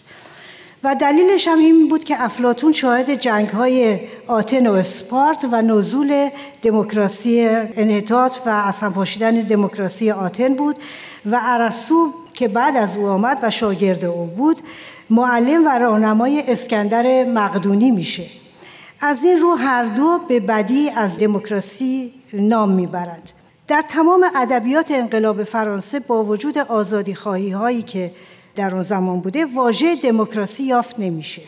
و 0.84 0.94
دلیلش 0.94 1.48
هم 1.48 1.58
این 1.58 1.88
بود 1.88 2.04
که 2.04 2.24
افلاتون 2.24 2.72
شاهد 2.72 3.10
جنگ 3.10 3.48
های 3.48 3.98
آتن 4.26 4.66
و 4.66 4.72
اسپارت 4.72 5.46
و 5.52 5.62
نزول 5.62 6.28
دموکراسی 6.62 7.48
انحطاط 7.76 8.36
و 8.46 8.48
اصلا 8.48 8.90
پاشیدن 8.90 9.40
دموکراسی 9.40 10.10
آتن 10.10 10.54
بود 10.54 10.76
و 11.26 11.40
ارسطو 11.42 12.12
که 12.34 12.48
بعد 12.48 12.76
از 12.76 12.96
او 12.96 13.06
آمد 13.06 13.38
و 13.42 13.50
شاگرد 13.50 14.04
او 14.04 14.26
بود 14.26 14.60
معلم 15.10 15.66
و 15.66 15.78
راهنمای 15.78 16.44
اسکندر 16.48 17.24
مقدونی 17.24 17.90
میشه. 17.90 18.26
از 19.00 19.24
این 19.24 19.38
رو 19.38 19.54
هر 19.54 19.84
دو 19.84 20.20
به 20.28 20.40
بدی 20.40 20.90
از 20.90 21.18
دموکراسی 21.18 22.12
نام 22.32 22.70
می‌برند. 22.70 23.30
در 23.68 23.82
تمام 23.82 24.26
ادبیات 24.36 24.90
انقلاب 24.90 25.44
فرانسه 25.44 26.00
با 26.00 26.24
وجود 26.24 26.58
آزادی 26.58 27.14
خواهی 27.14 27.50
هایی 27.50 27.82
که 27.82 28.10
در 28.56 28.72
اون 28.72 28.82
زمان 28.82 29.20
بوده 29.20 29.46
واژه 29.46 29.96
دموکراسی 29.96 30.64
یافت 30.64 30.98
نمیشه 30.98 31.42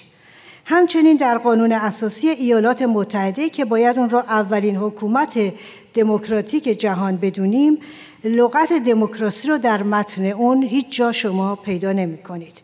همچنین 0.64 1.16
در 1.16 1.38
قانون 1.38 1.72
اساسی 1.72 2.28
ایالات 2.28 2.82
متحده 2.82 3.50
که 3.50 3.64
باید 3.64 3.98
اون 3.98 4.10
را 4.10 4.20
اولین 4.20 4.76
حکومت 4.76 5.52
دموکراتیک 5.94 6.64
جهان 6.64 7.16
بدونیم 7.16 7.78
لغت 8.24 8.72
دموکراسی 8.72 9.48
رو 9.48 9.58
در 9.58 9.82
متن 9.82 10.26
اون 10.26 10.62
هیچ 10.62 10.96
جا 10.96 11.12
شما 11.12 11.56
پیدا 11.56 11.92
نمی 11.92 12.18
کنید. 12.18 12.62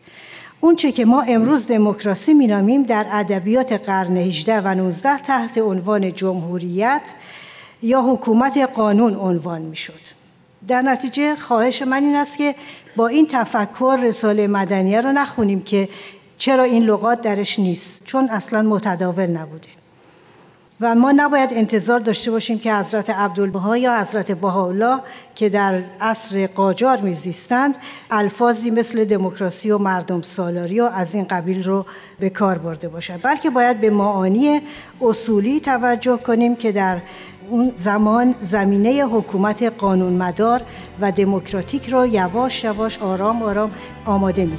اون 0.60 0.76
چه 0.76 0.92
که 0.92 1.04
ما 1.04 1.22
امروز 1.22 1.66
دموکراسی 1.66 2.34
مینامیم 2.34 2.82
در 2.82 3.06
ادبیات 3.10 3.72
قرن 3.72 4.16
18 4.16 4.60
و 4.60 4.74
19 4.74 5.18
تحت 5.18 5.58
عنوان 5.58 6.14
جمهوریت 6.14 7.02
یا 7.82 8.02
حکومت 8.02 8.58
قانون 8.58 9.14
عنوان 9.14 9.62
می‌شد. 9.62 10.17
در 10.68 10.82
نتیجه 10.82 11.36
خواهش 11.36 11.82
من 11.82 12.04
این 12.04 12.16
است 12.16 12.38
که 12.38 12.54
با 12.96 13.08
این 13.08 13.26
تفکر 13.26 14.00
رساله 14.02 14.46
مدنیه 14.46 15.00
رو 15.00 15.12
نخونیم 15.12 15.62
که 15.62 15.88
چرا 16.38 16.64
این 16.64 16.84
لغات 16.84 17.20
درش 17.20 17.58
نیست 17.58 18.04
چون 18.04 18.28
اصلا 18.28 18.62
متداول 18.62 19.26
نبوده. 19.26 19.77
و 20.80 20.94
ما 20.94 21.12
نباید 21.12 21.52
انتظار 21.52 22.00
داشته 22.00 22.30
باشیم 22.30 22.58
که 22.58 22.74
حضرت 22.74 23.10
عبدالبها 23.10 23.76
یا 23.76 24.00
حضرت 24.00 24.32
بهاءالله 24.32 25.00
که 25.34 25.48
در 25.48 25.82
عصر 26.00 26.46
قاجار 26.46 27.00
میزیستند 27.00 27.74
الفاظی 28.10 28.70
مثل 28.70 29.04
دموکراسی 29.04 29.70
و 29.70 29.78
مردم 29.78 30.22
سالاری 30.22 30.80
و 30.80 30.84
از 30.84 31.14
این 31.14 31.24
قبیل 31.24 31.64
رو 31.64 31.86
به 32.20 32.30
کار 32.30 32.58
برده 32.58 32.88
باشند. 32.88 33.20
بلکه 33.22 33.50
باید 33.50 33.80
به 33.80 33.90
معانی 33.90 34.60
اصولی 35.00 35.60
توجه 35.60 36.16
کنیم 36.16 36.56
که 36.56 36.72
در 36.72 36.98
اون 37.48 37.72
زمان 37.76 38.34
زمینه 38.40 39.04
حکومت 39.04 39.62
قانونمدار 39.62 40.62
و 41.00 41.12
دموکراتیک 41.12 41.88
را 41.88 42.06
یواش 42.06 42.64
یواش 42.64 42.98
آرام 42.98 43.42
آرام 43.42 43.70
آماده 44.06 44.44
می 44.44 44.56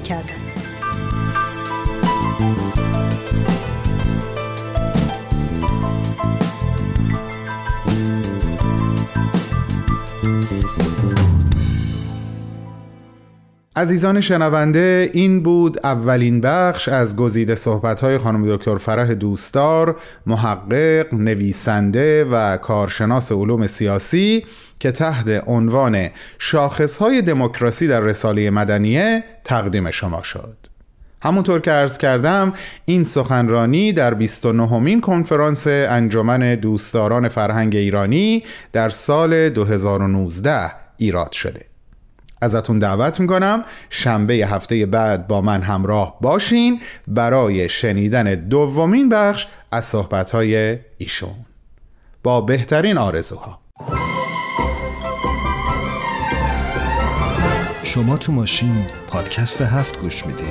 عزیزان 13.76 14.22
شنونده 14.22 15.10
این 15.14 15.44
بود 15.44 15.80
اولین 15.84 16.42
بخش 16.42 16.88
از 16.88 17.16
گزیده 17.16 17.56
صحبت‌های 17.56 18.18
خانم 18.18 18.56
دکتر 18.56 18.78
فرح 18.78 19.14
دوستدار 19.14 19.96
محقق، 20.26 21.14
نویسنده 21.14 22.26
و 22.26 22.58
کارشناس 22.58 23.32
علوم 23.32 23.68
سیاسی 23.68 24.46
که 24.80 24.92
تحت 24.92 25.44
عنوان 25.48 26.10
شاخصهای 26.40 27.22
دموکراسی 27.22 27.88
در 27.88 28.00
رساله 28.00 28.50
مدنیه 28.50 29.24
تقدیم 29.44 29.92
شما 29.92 30.24
شد. 30.24 30.58
همونطور 31.22 31.60
که 31.62 31.72
عرض 31.72 31.98
کردم 31.98 32.54
این 32.86 33.04
سخنرانی 33.04 33.94
در 33.94 34.14
29 34.14 34.80
مین 34.80 35.02
کنفرانس 35.02 35.68
انجمن 35.68 36.56
دوستداران 36.56 37.28
فرهنگ 37.28 37.76
ایرانی 37.76 38.44
در 38.72 38.90
سال 38.90 39.50
2019 39.50 40.72
ایراد 40.98 41.32
شده. 41.32 41.69
ازتون 42.42 42.80
دعوت 42.80 43.20
می‌کنم. 43.20 43.64
شنبه 43.90 44.34
هفته 44.34 44.86
بعد 44.86 45.28
با 45.28 45.42
من 45.42 45.62
همراه 45.62 46.18
باشین. 46.22 46.82
برای 47.08 47.70
شنیدن 47.70 48.36
دومین 48.36 49.10
بخش 49.10 49.48
از 49.72 49.86
صحبتهای 49.86 50.80
ایشون. 50.98 51.36
با 52.24 52.42
بهترین 52.42 52.98
آرزوها. 52.98 53.60
شما 57.84 58.18
تو 58.18 58.32
ماشین 58.32 58.86
پادکست 59.08 59.62
هفت 59.62 60.00
گوش 60.00 60.26
میدی؟ 60.26 60.46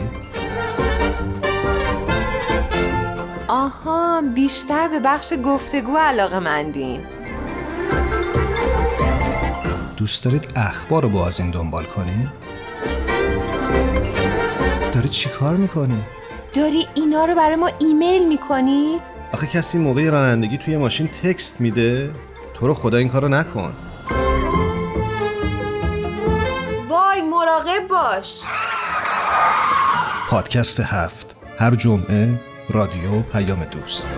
آها 3.49 4.23
بیشتر 4.35 4.89
به 4.89 5.01
بخش 5.05 5.33
گفتگو 5.45 5.97
علاقه 5.97 6.39
مندین. 6.39 7.01
دوست 9.99 10.25
دارید 10.25 10.49
اخبار 10.57 11.03
رو 11.03 11.09
با 11.09 11.27
از 11.27 11.41
این 11.41 11.51
دنبال 11.51 11.85
کنی؟ 11.85 12.29
داری 14.95 15.09
چی 15.09 15.29
کار 15.29 15.57
می‌کنی؟ 15.57 16.05
داری 16.53 16.87
اینا 16.95 17.25
رو 17.25 17.35
برای 17.35 17.57
ما 17.57 17.71
ایمیل 17.79 18.29
می‌کنی؟ 18.29 18.99
آخه 19.33 19.47
کسی 19.47 19.79
موقع 19.79 20.11
رانندگی 20.11 20.59
توی 20.59 20.77
ماشین 20.77 21.09
تکست 21.09 21.61
میده؟ 21.61 22.11
تو 22.55 22.67
رو 22.67 22.75
خدا 22.75 22.99
این 22.99 23.09
کارو 23.09 23.29
نکن 23.29 23.73
وای 26.89 27.23
مراقب 27.23 27.89
باش 27.89 28.43
پادکست 30.31 30.81
هفت 30.81 31.37
هر 31.59 31.75
جمعه 31.75 32.41
رادیو 32.71 33.21
پیام 33.33 33.65
دوست 33.65 34.09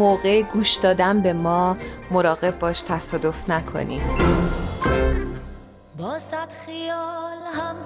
موقع 0.00 0.42
گوش 0.42 0.74
دادن 0.74 1.20
به 1.20 1.32
ما 1.32 1.76
مراقب 2.10 2.58
باش 2.58 2.82
تصادف 2.82 3.50
نکنی. 3.50 4.00
با 5.98 6.18
صد 6.18 6.52
خیال 6.66 7.38
هم 7.54 7.76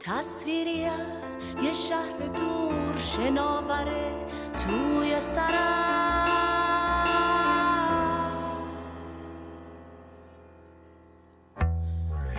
تصویری 0.00 0.84
از 0.84 1.64
یه 1.64 1.72
شهر 1.72 2.18
دور 2.36 2.96
شناوره 2.96 4.12
توی 4.56 5.20
سرم. 5.20 6.28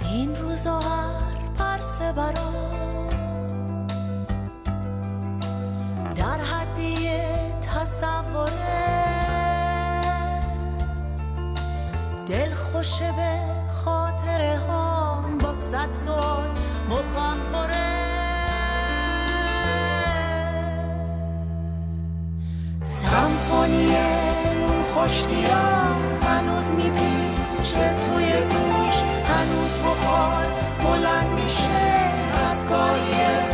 این 0.03 0.35
روزا 0.35 0.79
هر 0.79 1.53
پرسه 1.57 2.11
برام 2.11 2.94
دل 12.27 12.53
خوشه 12.53 13.11
به 13.11 13.39
خاطره 13.73 14.59
ها 14.69 15.23
با 15.41 15.53
صد 15.53 15.91
سال 15.91 16.47
مخم 16.89 17.37
پره. 17.53 17.95
سمفونی 22.81 23.87
نون 24.55 24.83
خوشگیرا 24.83 25.95
هنوز 26.23 26.71
میپیچه 26.71 27.93
توی 27.93 28.31
گوش 28.31 29.03
هنوز 29.27 29.77
بخار 29.77 30.45
بلند 30.83 31.29
میشه 31.35 32.11
از 32.51 32.65
کاری 32.65 33.44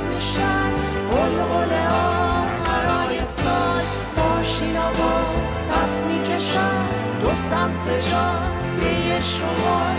هنوز 0.00 0.14
میشن. 0.14 0.72
قلقل 1.10 1.72
آخرای 1.86 3.24
سال. 3.24 3.84
ماشینا 4.16 4.90
با 4.90 5.44
صف 5.44 6.06
می‌کشن. 6.06 6.88
دو 7.20 7.34
سمت 7.34 7.84
جاده 8.10 9.20
شمال 9.20 9.96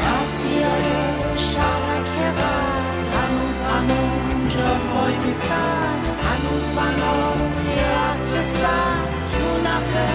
خطیای 0.00 0.88
شهرک 1.36 2.10
غرب 2.38 3.06
هنوز 3.14 3.64
همونجا 3.64 4.70
وای 4.94 5.16
میسن. 5.16 5.98
هنوز 6.24 6.66
بنای 6.76 7.78
عصر 8.10 8.42
سر. 8.42 9.04
تو 9.32 9.68
نفه 9.68 10.08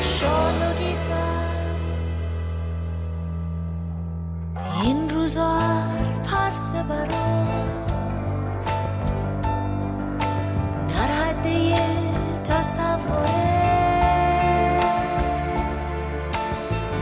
شال 0.00 0.54
و 0.62 0.82
گیسن 0.82 1.19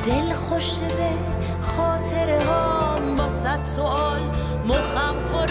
دل 0.05 0.33
خوش 0.33 0.79
به 0.79 1.11
خاطره. 1.61 2.39
هم 2.41 3.15
با 3.15 3.29
صد 3.29 3.65
سوال 3.65 4.21
مخم 4.65 5.15
پره 5.33 5.48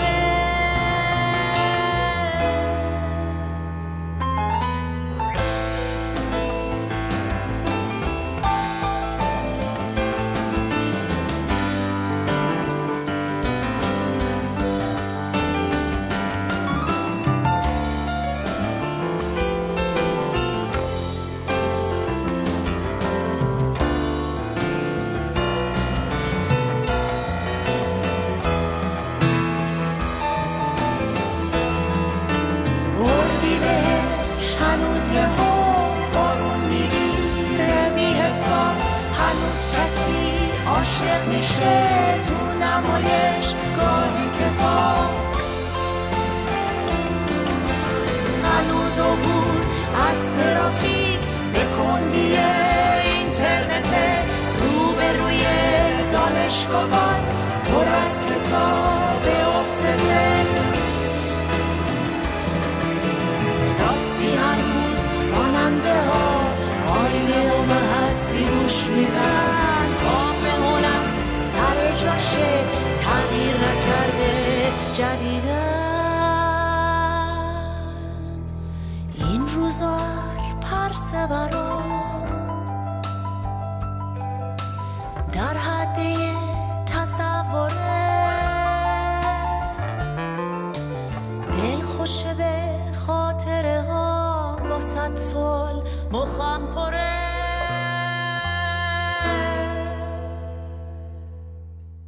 در 85.38 85.58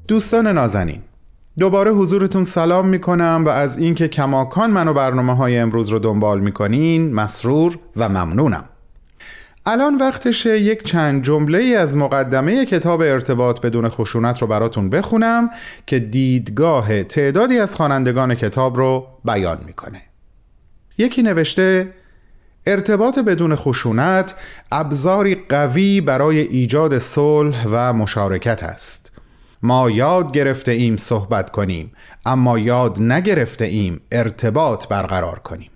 دوستان 0.07 0.47
نازنین 0.47 1.01
دوباره 1.59 1.91
حضورتون 1.91 2.43
سلام 2.43 2.87
می‌کنم 2.87 3.43
و 3.45 3.49
از 3.49 3.77
اینکه 3.77 4.07
کماکان 4.07 4.71
منو 4.71 4.93
برنامه 4.93 5.35
های 5.35 5.57
امروز 5.57 5.89
رو 5.89 5.99
دنبال 5.99 6.39
می‌کنین 6.39 7.13
مسرور 7.13 7.79
و 7.95 8.09
ممنونم. 8.09 8.69
الان 9.71 9.95
وقتشه 9.95 10.59
یک 10.59 10.83
چند 10.83 11.23
جمله 11.23 11.57
ای 11.57 11.75
از 11.75 11.97
مقدمه 11.97 12.65
کتاب 12.65 13.01
ارتباط 13.01 13.61
بدون 13.61 13.89
خشونت 13.89 14.41
رو 14.41 14.47
براتون 14.47 14.89
بخونم 14.89 15.49
که 15.87 15.99
دیدگاه 15.99 17.03
تعدادی 17.03 17.59
از 17.59 17.75
خوانندگان 17.75 18.35
کتاب 18.35 18.77
رو 18.77 19.07
بیان 19.25 19.57
می‌کنه. 19.65 20.01
یکی 20.97 21.21
نوشته 21.21 21.93
ارتباط 22.67 23.19
بدون 23.19 23.55
خشونت 23.55 24.35
ابزاری 24.71 25.35
قوی 25.49 26.01
برای 26.01 26.39
ایجاد 26.39 26.97
صلح 26.97 27.67
و 27.71 27.93
مشارکت 27.93 28.63
است. 28.63 29.11
ما 29.61 29.89
یاد 29.89 30.31
گرفته 30.31 30.71
ایم 30.71 30.97
صحبت 30.97 31.49
کنیم 31.49 31.91
اما 32.25 32.59
یاد 32.59 33.01
نگرفته 33.01 33.65
ایم 33.65 34.01
ارتباط 34.11 34.87
برقرار 34.87 35.39
کنیم. 35.39 35.71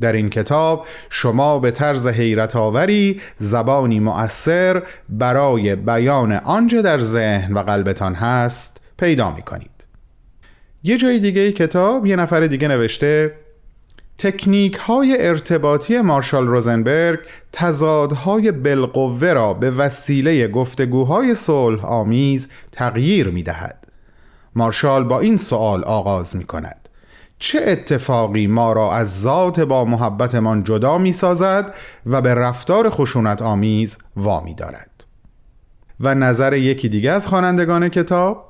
در 0.00 0.12
این 0.12 0.30
کتاب 0.30 0.86
شما 1.10 1.58
به 1.58 1.70
طرز 1.70 2.06
حیرت 2.06 2.56
آوری 2.56 3.20
زبانی 3.38 4.00
مؤثر 4.00 4.82
برای 5.08 5.76
بیان 5.76 6.32
آنچه 6.32 6.82
در 6.82 7.00
ذهن 7.00 7.54
و 7.54 7.58
قلبتان 7.58 8.14
هست 8.14 8.80
پیدا 8.98 9.30
می 9.30 9.42
کنید 9.42 9.86
یه 10.82 10.98
جای 10.98 11.18
دیگه 11.18 11.52
کتاب 11.52 12.06
یه 12.06 12.16
نفر 12.16 12.46
دیگه 12.46 12.68
نوشته 12.68 13.34
تکنیک 14.18 14.74
های 14.74 15.26
ارتباطی 15.26 16.00
مارشال 16.00 16.46
روزنبرگ 16.46 17.18
تضادهای 17.52 18.52
بالقوه 18.52 19.32
را 19.32 19.54
به 19.54 19.70
وسیله 19.70 20.48
گفتگوهای 20.48 21.34
صلح 21.34 21.84
آمیز 21.84 22.48
تغییر 22.72 23.28
می 23.28 23.42
دهد. 23.42 23.86
مارشال 24.54 25.04
با 25.04 25.20
این 25.20 25.36
سوال 25.36 25.84
آغاز 25.84 26.36
می 26.36 26.44
کند 26.44 26.87
چه 27.38 27.60
اتفاقی 27.66 28.46
ما 28.46 28.72
را 28.72 28.94
از 28.94 29.20
ذات 29.20 29.60
با 29.60 29.84
محبتمان 29.84 30.64
جدا 30.64 30.98
می 30.98 31.12
سازد 31.12 31.74
و 32.06 32.20
به 32.20 32.34
رفتار 32.34 32.90
خشونت 32.90 33.42
آمیز 33.42 33.98
وامی 34.16 34.54
دارد 34.54 35.04
و 36.00 36.14
نظر 36.14 36.52
یکی 36.52 36.88
دیگه 36.88 37.10
از 37.10 37.26
خوانندگان 37.26 37.88
کتاب 37.88 38.48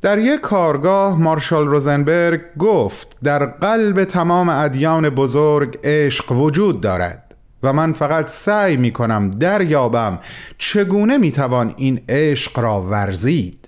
در 0.00 0.18
یک 0.18 0.40
کارگاه 0.40 1.18
مارشال 1.18 1.68
روزنبرگ 1.68 2.40
گفت 2.58 3.16
در 3.24 3.46
قلب 3.46 4.04
تمام 4.04 4.48
ادیان 4.48 5.10
بزرگ 5.10 5.78
عشق 5.84 6.32
وجود 6.32 6.80
دارد 6.80 7.34
و 7.62 7.72
من 7.72 7.92
فقط 7.92 8.28
سعی 8.28 8.76
می 8.76 8.92
کنم 8.92 9.30
دریابم 9.30 10.18
چگونه 10.58 11.18
می 11.18 11.32
توان 11.32 11.74
این 11.76 12.00
عشق 12.08 12.58
را 12.58 12.82
ورزید. 12.82 13.61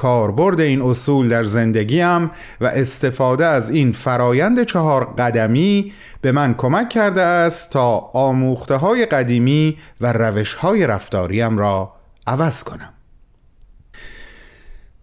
کاربرد 0.00 0.60
این 0.60 0.82
اصول 0.82 1.28
در 1.28 1.44
زندگیم 1.44 2.30
و 2.60 2.66
استفاده 2.66 3.46
از 3.46 3.70
این 3.70 3.92
فرایند 3.92 4.64
چهار 4.64 5.04
قدمی 5.04 5.92
به 6.20 6.32
من 6.32 6.54
کمک 6.54 6.88
کرده 6.88 7.22
است 7.22 7.70
تا 7.70 8.10
آموخته 8.14 8.76
های 8.76 9.06
قدیمی 9.06 9.76
و 10.00 10.12
روش 10.12 10.54
های 10.54 10.86
رفتاریم 10.86 11.58
را 11.58 11.92
عوض 12.26 12.64
کنم. 12.64 12.92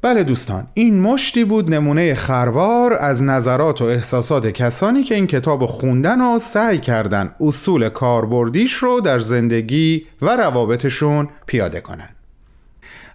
بله 0.01 0.23
دوستان 0.23 0.67
این 0.73 1.01
مشتی 1.01 1.43
بود 1.43 1.73
نمونه 1.73 2.15
خروار 2.15 2.93
از 2.93 3.23
نظرات 3.23 3.81
و 3.81 3.85
احساسات 3.85 4.47
کسانی 4.47 5.03
که 5.03 5.15
این 5.15 5.27
کتاب 5.27 5.65
خوندن 5.65 6.21
و 6.21 6.39
سعی 6.39 6.77
کردن 6.77 7.35
اصول 7.39 7.89
کاربردیش 7.89 8.73
رو 8.73 9.01
در 9.01 9.19
زندگی 9.19 10.05
و 10.21 10.29
روابطشون 10.29 11.29
پیاده 11.45 11.81
کنن 11.81 12.16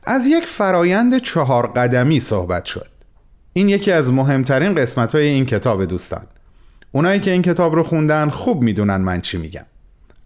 از 0.04 0.26
یک 0.26 0.46
فرایند 0.46 1.18
چهار 1.18 1.66
قدمی 1.66 2.20
صحبت 2.20 2.64
شد. 2.64 2.88
این 3.52 3.68
یکی 3.68 3.92
از 3.92 4.12
مهمترین 4.12 4.74
قسمت 4.74 5.14
های 5.14 5.26
این 5.26 5.46
کتاب 5.46 5.84
دوستان. 5.84 6.26
اونایی 6.92 7.20
که 7.20 7.30
این 7.30 7.42
کتاب 7.42 7.74
رو 7.74 7.82
خوندن 7.82 8.30
خوب 8.30 8.62
می‌دونن 8.62 8.96
من 8.96 9.20
چی 9.20 9.38
میگم. 9.38 9.64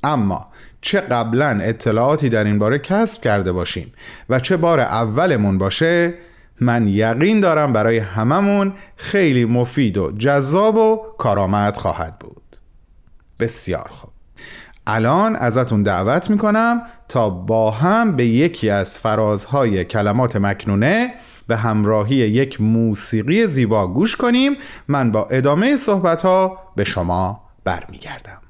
اما 0.03 0.47
چه 0.81 1.01
قبلا 1.01 1.61
اطلاعاتی 1.62 2.29
در 2.29 2.45
این 2.45 2.59
باره 2.59 2.79
کسب 2.79 3.23
کرده 3.23 3.53
باشیم 3.53 3.93
و 4.29 4.41
چه 4.41 4.57
بار 4.57 4.81
اولمون 4.81 5.59
باشه 5.59 6.15
من 6.61 6.89
یقین 6.89 7.41
دارم 7.41 7.73
برای 7.73 7.99
هممون 7.99 8.73
خیلی 8.97 9.45
مفید 9.45 9.99
و 9.99 10.12
جذاب 10.12 10.77
و 10.77 11.03
کارآمد 11.19 11.77
خواهد 11.77 12.19
بود. 12.19 12.57
بسیار 13.41 13.89
خوب. 13.91 14.15
الان 14.87 15.37
ازتون 15.37 15.83
دعوت 15.83 16.31
می‌کنم 16.31 16.83
تا 17.09 17.31
با 17.31 17.70
هم 17.70 18.16
به 18.16 18.27
یکی 18.27 18.70
از 18.70 18.99
فرازهای 18.99 19.85
کلمات 19.85 20.37
مکنونه 20.37 21.14
به 21.46 21.57
همراهی 21.57 22.16
یک 22.16 22.61
موسیقی 22.61 23.46
زیبا 23.46 23.87
گوش 23.87 24.16
کنیم. 24.16 24.53
من 24.88 25.12
با 25.12 25.27
ادامه 25.31 25.77
صحبت 25.77 26.22
ها 26.22 26.59
به 26.77 26.85
شما 26.85 27.40
برمیگردم. 27.64 28.45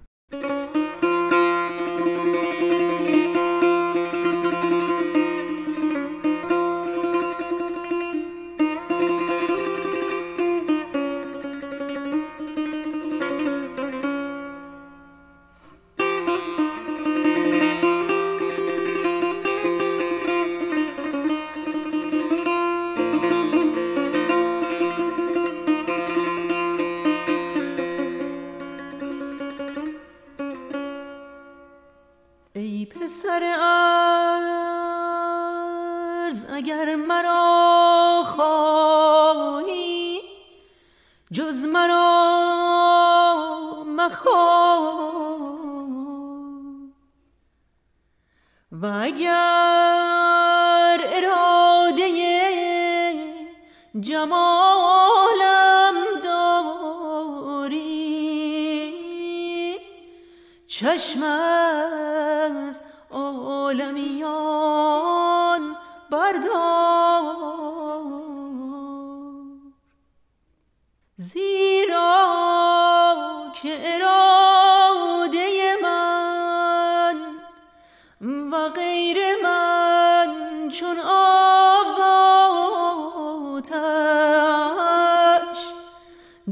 و 79.06 79.14
غیر 79.14 79.42
من 79.42 80.68
چون 80.68 80.98
آب 80.98 82.00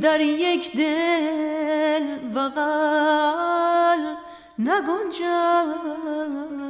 در 0.01 0.21
یک 0.21 0.77
دل 0.77 2.19
و 2.35 2.51
نگنجد. 4.59 6.64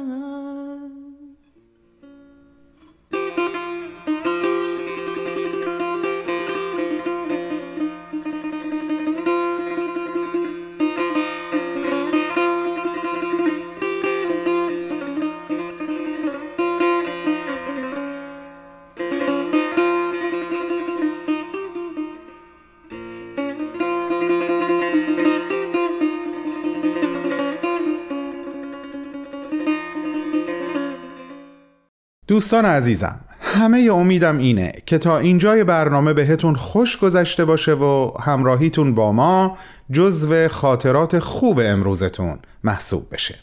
دوستان 32.35 32.65
عزیزم 32.65 33.19
همه 33.41 33.89
امیدم 33.93 34.37
اینه 34.37 34.73
که 34.85 34.97
تا 34.97 35.17
اینجای 35.17 35.63
برنامه 35.63 36.13
بهتون 36.13 36.55
خوش 36.55 36.97
گذشته 36.97 37.45
باشه 37.45 37.73
و 37.73 38.11
همراهیتون 38.19 38.95
با 38.95 39.11
ما 39.11 39.57
جزو 39.91 40.47
خاطرات 40.47 41.19
خوب 41.19 41.59
امروزتون 41.63 42.39
محسوب 42.63 43.07
بشه. 43.11 43.35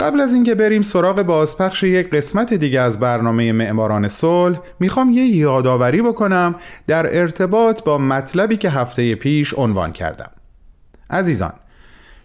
قبل 0.00 0.20
از 0.20 0.32
اینکه 0.32 0.54
بریم 0.54 0.82
سراغ 0.82 1.22
بازپخش 1.22 1.82
یک 1.82 2.10
قسمت 2.10 2.54
دیگه 2.54 2.80
از 2.80 3.00
برنامه 3.00 3.52
معماران 3.52 4.08
صلح 4.08 4.60
می‌خوام 4.80 5.12
یه 5.12 5.26
یادآوری 5.26 6.02
بکنم 6.02 6.54
در 6.86 7.18
ارتباط 7.18 7.82
با 7.82 7.98
مطلبی 7.98 8.56
که 8.56 8.70
هفته 8.70 9.14
پیش 9.14 9.54
عنوان 9.54 9.92
کردم. 9.92 10.30
عزیزان 11.10 11.52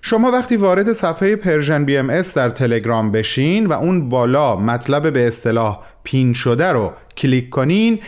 شما 0.06 0.32
وقتی 0.32 0.58
وارد 0.58 0.94
صفحه 0.94 1.36
Persian 1.36 1.86
BMS 1.86 2.34
در 2.34 2.50
تلگرام 2.50 3.12
بشین 3.12 3.66
و 3.66 3.74
اون 3.74 4.10
بالا 4.10 4.56
مطلب 4.56 5.14
به 5.14 5.28
اصطلاح 5.28 5.80
pin 6.04 6.34
شده 6.34 6.72
رو 6.72 6.94
کلیک 7.18 7.50
کنین 7.50 8.00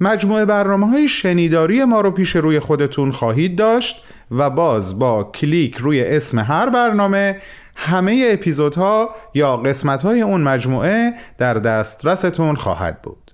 مجموعه 0.00 0.44
برنامه 0.44 0.86
های 0.86 1.08
شنیداری 1.08 1.84
ما 1.84 2.00
رو 2.00 2.10
پیش 2.10 2.36
روی 2.36 2.60
خودتون 2.60 3.12
خواهید 3.12 3.56
داشت 3.56 4.04
و 4.30 4.50
باز 4.50 4.98
با 4.98 5.24
کلیک 5.24 5.76
روی 5.76 6.04
اسم 6.04 6.38
هر 6.38 6.70
برنامه 6.70 7.40
همه 7.76 8.28
اپیزودها 8.32 9.08
یا 9.34 9.56
قسمت 9.56 10.02
های 10.02 10.20
اون 10.20 10.40
مجموعه 10.40 11.12
در 11.38 11.54
دسترستون 11.54 12.56
خواهد 12.56 13.02
بود. 13.02 13.32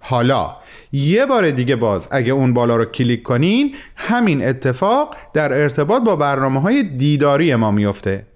حالا 0.00 0.56
یه 0.92 1.26
بار 1.26 1.50
دیگه 1.50 1.76
باز 1.76 2.08
اگه 2.10 2.32
اون 2.32 2.54
بالا 2.54 2.76
رو 2.76 2.84
کلیک 2.84 3.22
کنین 3.22 3.74
همین 3.96 4.44
اتفاق 4.44 5.16
در 5.34 5.52
ارتباط 5.52 6.02
با 6.02 6.16
برنامه 6.16 6.60
های 6.60 6.82
دیداری 6.82 7.54
ما 7.54 7.70
میفته 7.70 8.26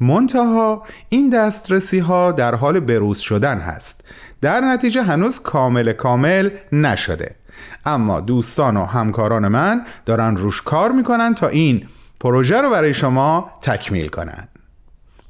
منتها 0.00 0.82
این 1.08 1.30
دسترسی 1.30 1.98
ها 1.98 2.32
در 2.32 2.54
حال 2.54 2.80
بروز 2.80 3.18
شدن 3.18 3.58
هست. 3.58 4.04
در 4.40 4.60
نتیجه 4.60 5.02
هنوز 5.02 5.40
کامل 5.40 5.92
کامل 5.92 6.50
نشده. 6.72 7.36
اما 7.84 8.20
دوستان 8.20 8.76
و 8.76 8.84
همکاران 8.84 9.48
من 9.48 9.82
دارن 10.06 10.36
روش 10.36 10.62
کار 10.62 10.92
می‌کنن 10.92 11.34
تا 11.34 11.48
این 11.48 11.86
پروژه 12.20 12.60
رو 12.60 12.70
برای 12.70 12.94
شما 12.94 13.50
تکمیل 13.62 14.08
کنن. 14.08 14.48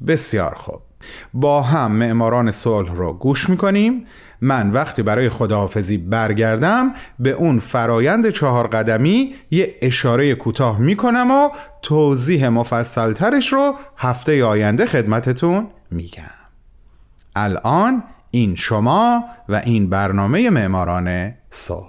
بسیار 0.06 0.54
خوب. 0.54 0.80
با 1.34 1.62
هم 1.62 1.92
معماران 1.92 2.50
صلح 2.50 2.94
رو 2.94 3.12
گوش 3.12 3.50
می‌کنیم. 3.50 4.06
من 4.42 4.70
وقتی 4.70 5.02
برای 5.02 5.28
خداحافظی 5.28 5.96
برگردم 5.96 6.92
به 7.18 7.30
اون 7.30 7.58
فرایند 7.58 8.30
چهار 8.30 8.66
قدمی 8.66 9.34
یه 9.50 9.74
اشاره 9.82 10.34
کوتاه 10.34 10.78
می‌کنم 10.78 11.30
و 11.30 11.48
توضیح 11.82 12.48
مفصلترش 12.48 13.52
رو 13.52 13.74
هفته 13.96 14.44
آینده 14.44 14.86
خدمتتون 14.86 15.66
میگم. 15.90 16.22
الان 17.36 18.02
این 18.30 18.56
شما 18.56 19.24
و 19.48 19.54
این 19.54 19.90
برنامه 19.90 20.50
معماران 20.50 21.34
صلح. 21.50 21.88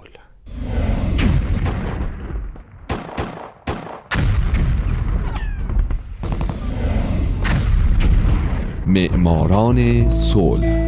معماران 8.86 10.08
صلح. 10.08 10.83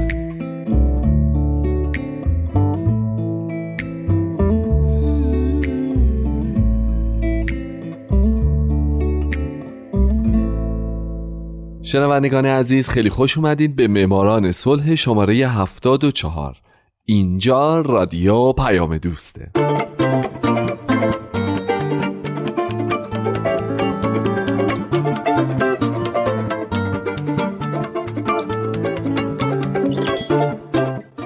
شنوندگان 11.96 12.46
عزیز 12.46 12.90
خیلی 12.90 13.10
خوش 13.10 13.38
اومدید 13.38 13.76
به 13.76 13.88
معماران 13.88 14.52
صلح 14.52 14.94
شماره 14.94 15.34
74 15.34 16.56
اینجا 17.04 17.80
رادیو 17.80 18.52
پیام 18.52 18.98
دوسته. 18.98 19.50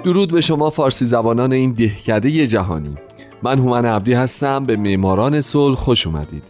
درود 0.05 0.33
به 0.33 0.41
شما 0.41 0.71
فارسی 0.71 1.05
زبانان 1.05 1.53
این 1.53 1.73
دهکده 1.73 2.47
جهانی. 2.47 2.95
من 3.43 3.59
هومن 3.59 3.85
عبدی 3.85 4.13
هستم 4.13 4.65
به 4.65 4.77
معماران 4.77 5.41
صلح 5.41 5.75
خوش 5.75 6.07
اومدید. 6.07 6.43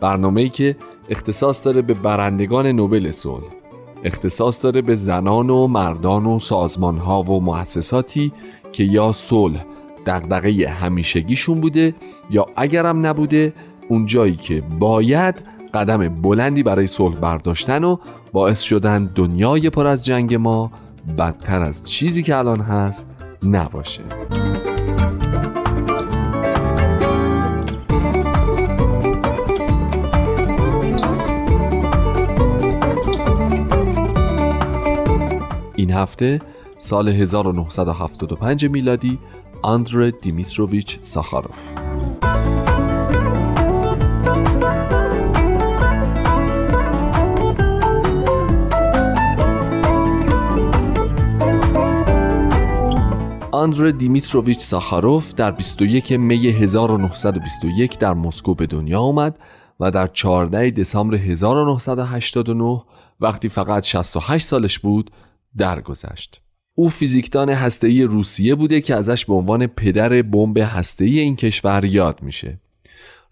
برنامه‌ای 0.00 0.48
که 0.48 0.76
اختصاص 1.08 1.66
داره 1.66 1.82
به 1.82 1.94
برندگان 1.94 2.66
نوبل 2.66 3.10
صلح. 3.10 3.63
اختصاص 4.04 4.64
داره 4.64 4.82
به 4.82 4.94
زنان 4.94 5.50
و 5.50 5.66
مردان 5.66 6.26
و 6.26 6.38
سازمانها 6.38 7.22
و 7.22 7.40
مؤسساتی 7.40 8.32
که 8.72 8.84
یا 8.84 9.12
صلح 9.12 9.64
دغدغه 10.06 10.68
همیشگیشون 10.68 11.60
بوده 11.60 11.94
یا 12.30 12.46
اگرم 12.56 13.06
نبوده 13.06 13.52
اون 13.88 14.06
جایی 14.06 14.36
که 14.36 14.62
باید 14.78 15.34
قدم 15.74 16.08
بلندی 16.22 16.62
برای 16.62 16.86
صلح 16.86 17.18
برداشتن 17.18 17.84
و 17.84 17.96
باعث 18.32 18.60
شدن 18.60 19.10
دنیای 19.14 19.70
پر 19.70 19.86
از 19.86 20.04
جنگ 20.04 20.34
ما 20.34 20.70
بدتر 21.18 21.62
از 21.62 21.84
چیزی 21.84 22.22
که 22.22 22.36
الان 22.36 22.60
هست 22.60 23.08
نباشه. 23.42 24.02
این 35.84 35.92
هفته 35.92 36.40
سال 36.78 37.08
1975 37.08 38.66
میلادی 38.66 39.18
آندر 39.62 40.10
دیمیتروویچ 40.10 40.98
ساخاروف 41.00 41.72
آندر 53.52 53.90
دیمیتروویچ 53.90 54.58
ساخاروف 54.58 55.34
در 55.34 55.50
21 55.50 56.12
می 56.12 56.48
1921 56.48 57.98
در 57.98 58.14
مسکو 58.14 58.54
به 58.54 58.66
دنیا 58.66 59.00
آمد 59.00 59.38
و 59.80 59.90
در 59.90 60.06
14 60.06 60.70
دسامبر 60.70 61.16
1989 61.16 62.82
وقتی 63.20 63.48
فقط 63.48 63.84
68 63.84 64.46
سالش 64.46 64.78
بود 64.78 65.10
درگذشت. 65.56 66.40
او 66.74 66.88
فیزیکدان 66.88 67.50
هسته‌ای 67.50 68.02
روسیه 68.02 68.54
بوده 68.54 68.80
که 68.80 68.94
ازش 68.94 69.24
به 69.24 69.34
عنوان 69.34 69.66
پدر 69.66 70.22
بمب 70.22 70.58
هسته‌ای 70.58 71.18
این 71.18 71.36
کشور 71.36 71.84
یاد 71.84 72.22
میشه. 72.22 72.58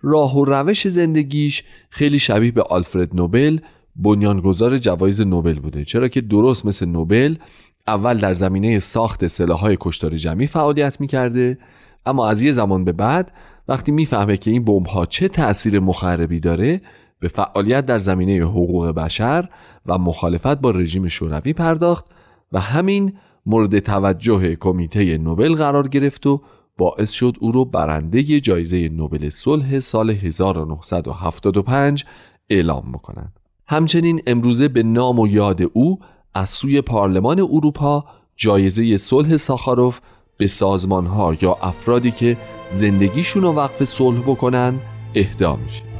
راه 0.02 0.36
و 0.36 0.44
روش 0.44 0.88
زندگیش 0.88 1.64
خیلی 1.90 2.18
شبیه 2.18 2.52
به 2.52 2.62
آلفرد 2.62 3.14
نوبل 3.14 3.58
بنیانگذار 3.96 4.78
جوایز 4.78 5.20
نوبل 5.20 5.58
بوده 5.58 5.84
چرا 5.84 6.08
که 6.08 6.20
درست 6.20 6.66
مثل 6.66 6.86
نوبل 6.86 7.36
اول 7.86 8.18
در 8.18 8.34
زمینه 8.34 8.78
ساخت 8.78 9.26
سلاح‌های 9.26 9.76
کشتار 9.80 10.16
جمعی 10.16 10.46
فعالیت 10.46 11.00
می‌کرده 11.00 11.58
اما 12.06 12.28
از 12.28 12.42
یه 12.42 12.52
زمان 12.52 12.84
به 12.84 12.92
بعد 12.92 13.32
وقتی 13.68 13.92
می‌فهمه 13.92 14.36
که 14.36 14.50
این 14.50 14.64
بمب‌ها 14.64 15.06
چه 15.06 15.28
تأثیر 15.28 15.80
مخربی 15.80 16.40
داره 16.40 16.80
به 17.22 17.28
فعالیت 17.28 17.86
در 17.86 17.98
زمینه 17.98 18.44
حقوق 18.44 18.86
بشر 18.86 19.48
و 19.86 19.98
مخالفت 19.98 20.60
با 20.60 20.70
رژیم 20.70 21.08
شوروی 21.08 21.52
پرداخت 21.52 22.06
و 22.52 22.60
همین 22.60 23.12
مورد 23.46 23.78
توجه 23.78 24.56
کمیته 24.56 25.18
نوبل 25.18 25.54
قرار 25.54 25.88
گرفت 25.88 26.26
و 26.26 26.40
باعث 26.78 27.10
شد 27.10 27.36
او 27.40 27.52
رو 27.52 27.64
برنده 27.64 28.40
جایزه 28.40 28.88
نوبل 28.88 29.28
صلح 29.28 29.78
سال 29.78 30.10
1975 30.10 32.04
اعلام 32.50 32.92
بکنند. 32.92 33.32
همچنین 33.66 34.22
امروزه 34.26 34.68
به 34.68 34.82
نام 34.82 35.18
و 35.18 35.26
یاد 35.26 35.62
او 35.72 35.98
از 36.34 36.48
سوی 36.48 36.80
پارلمان 36.80 37.40
اروپا 37.40 38.04
جایزه 38.36 38.96
صلح 38.96 39.36
ساخاروف 39.36 40.00
به 40.36 40.46
سازمان 40.46 41.06
ها 41.06 41.34
یا 41.42 41.56
افرادی 41.62 42.10
که 42.10 42.36
زندگیشون 42.70 43.42
رو 43.42 43.52
وقف 43.52 43.84
صلح 43.84 44.20
بکنن 44.20 44.74
اهدا 45.14 45.56
میشه 45.56 45.91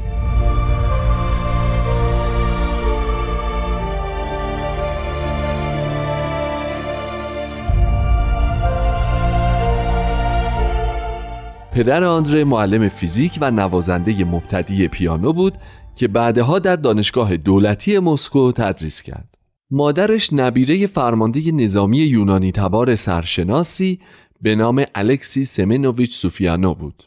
پدر 11.74 12.04
آندره 12.04 12.44
معلم 12.44 12.88
فیزیک 12.88 13.38
و 13.40 13.50
نوازنده 13.50 14.24
مبتدی 14.24 14.88
پیانو 14.88 15.32
بود 15.32 15.54
که 15.94 16.08
بعدها 16.08 16.58
در 16.58 16.76
دانشگاه 16.76 17.36
دولتی 17.36 17.98
مسکو 17.98 18.52
تدریس 18.52 19.02
کرد. 19.02 19.34
مادرش 19.70 20.32
نبیره 20.32 20.86
فرمانده 20.86 21.52
نظامی 21.52 21.98
یونانی 21.98 22.52
تبار 22.52 22.94
سرشناسی 22.94 24.00
به 24.42 24.54
نام 24.54 24.84
الکسی 24.94 25.44
سمنوویچ 25.44 26.14
سوفیانو 26.14 26.74
بود. 26.74 27.04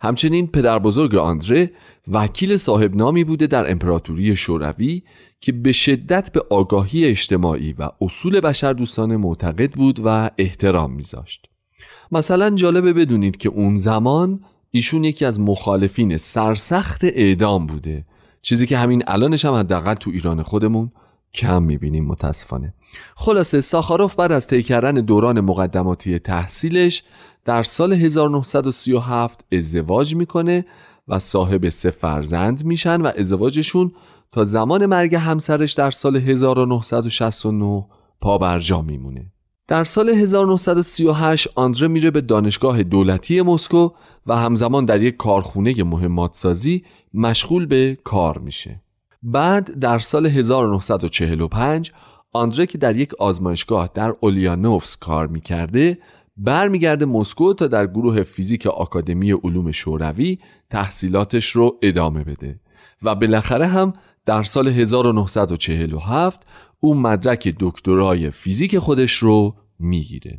همچنین 0.00 0.46
پدر 0.46 0.78
بزرگ 0.78 1.14
آندره 1.14 1.70
وکیل 2.08 2.56
صاحب 2.56 2.96
نامی 2.96 3.24
بوده 3.24 3.46
در 3.46 3.70
امپراتوری 3.70 4.36
شوروی 4.36 5.02
که 5.40 5.52
به 5.52 5.72
شدت 5.72 6.32
به 6.32 6.42
آگاهی 6.50 7.04
اجتماعی 7.04 7.72
و 7.72 7.90
اصول 8.00 8.40
بشر 8.40 8.72
دوستان 8.72 9.16
معتقد 9.16 9.72
بود 9.72 10.00
و 10.04 10.30
احترام 10.38 10.92
میذاشت. 10.92 11.48
مثلا 12.12 12.50
جالبه 12.50 12.92
بدونید 12.92 13.36
که 13.36 13.48
اون 13.48 13.76
زمان 13.76 14.40
ایشون 14.70 15.04
یکی 15.04 15.24
از 15.24 15.40
مخالفین 15.40 16.16
سرسخت 16.16 17.04
اعدام 17.04 17.66
بوده. 17.66 18.04
چیزی 18.42 18.66
که 18.66 18.78
همین 18.78 19.02
الانش 19.06 19.44
هم 19.44 19.54
حداقل 19.54 19.94
تو 19.94 20.10
ایران 20.10 20.42
خودمون 20.42 20.92
کم 21.34 21.62
می‌بینیم 21.62 22.04
متاسفانه. 22.04 22.74
خلاصه 23.16 23.60
ساخاروف 23.60 24.14
بعد 24.14 24.32
از 24.32 24.46
طی 24.46 24.62
کردن 24.62 24.94
دوران 24.94 25.40
مقدماتی 25.40 26.18
تحصیلش 26.18 27.02
در 27.44 27.62
سال 27.62 27.92
1937 27.92 29.44
ازدواج 29.52 30.14
می‌کنه 30.14 30.64
و 31.08 31.18
صاحب 31.18 31.68
سه 31.68 31.90
فرزند 31.90 32.64
میشن 32.64 33.00
و 33.00 33.10
ازدواجشون 33.18 33.92
تا 34.32 34.44
زمان 34.44 34.86
مرگ 34.86 35.14
همسرش 35.14 35.72
در 35.72 35.90
سال 35.90 36.16
1969 36.16 37.86
پابرجا 38.20 38.82
میمونه. 38.82 39.32
در 39.68 39.84
سال 39.84 40.08
1938 40.08 41.48
آندره 41.54 41.88
میره 41.88 42.10
به 42.10 42.20
دانشگاه 42.20 42.82
دولتی 42.82 43.42
مسکو 43.42 43.90
و 44.26 44.36
همزمان 44.36 44.84
در 44.84 45.02
یک 45.02 45.16
کارخونه 45.16 45.84
مهمات 45.84 46.34
سازی 46.34 46.84
مشغول 47.14 47.66
به 47.66 47.98
کار 48.04 48.38
میشه. 48.38 48.80
بعد 49.22 49.78
در 49.78 49.98
سال 49.98 50.26
1945 50.26 51.92
آندره 52.32 52.66
که 52.66 52.78
در 52.78 52.96
یک 52.96 53.14
آزمایشگاه 53.14 53.90
در 53.94 54.14
اولیانوفس 54.20 54.96
کار 54.96 55.26
می‌کرده 55.26 55.98
برمیگرده 56.36 57.04
مسکو 57.04 57.54
تا 57.54 57.66
در 57.66 57.86
گروه 57.86 58.22
فیزیک 58.22 58.66
آکادمی 58.66 59.32
علوم 59.32 59.70
شوروی 59.70 60.38
تحصیلاتش 60.70 61.50
رو 61.50 61.78
ادامه 61.82 62.24
بده 62.24 62.60
و 63.02 63.14
بالاخره 63.14 63.66
هم 63.66 63.92
در 64.26 64.42
سال 64.42 64.68
1947 64.68 66.46
او 66.80 66.94
مدرک 66.94 67.54
دکترای 67.60 68.30
فیزیک 68.30 68.78
خودش 68.78 69.12
رو 69.12 69.54
می‌گیره 69.78 70.38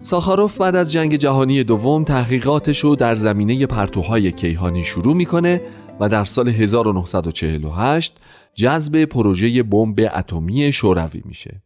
ساخاروف 0.00 0.58
بعد 0.58 0.76
از 0.76 0.92
جنگ 0.92 1.16
جهانی 1.16 1.64
دوم 1.64 2.04
تحقیقاتش 2.04 2.78
رو 2.78 2.96
در 2.96 3.14
زمینه 3.14 3.66
پرتوهای 3.66 4.32
کیهانی 4.32 4.84
شروع 4.84 5.14
می‌کنه 5.14 5.60
و 6.00 6.08
در 6.08 6.24
سال 6.24 6.48
1948 6.48 8.16
جذب 8.54 9.04
پروژه 9.04 9.62
بمب 9.62 10.00
اتمی 10.14 10.72
شوروی 10.72 11.22
میشه. 11.24 11.62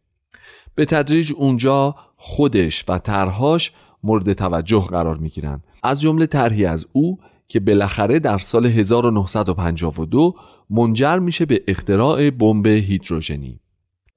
به 0.75 0.85
تدریج 0.85 1.31
اونجا 1.35 1.95
خودش 2.25 2.85
و 2.87 2.97
طرحهاش 2.97 3.71
مورد 4.03 4.33
توجه 4.33 4.85
قرار 4.89 5.17
می‌گیرن 5.17 5.63
از 5.83 6.01
جمله 6.01 6.25
طرحی 6.25 6.65
از 6.65 6.87
او 6.93 7.19
که 7.47 7.59
بالاخره 7.59 8.19
در 8.19 8.37
سال 8.37 8.65
1952 8.65 10.35
منجر 10.69 11.19
میشه 11.19 11.45
به 11.45 11.63
اختراع 11.67 12.29
بمب 12.29 12.67
هیدروژنی. 12.67 13.59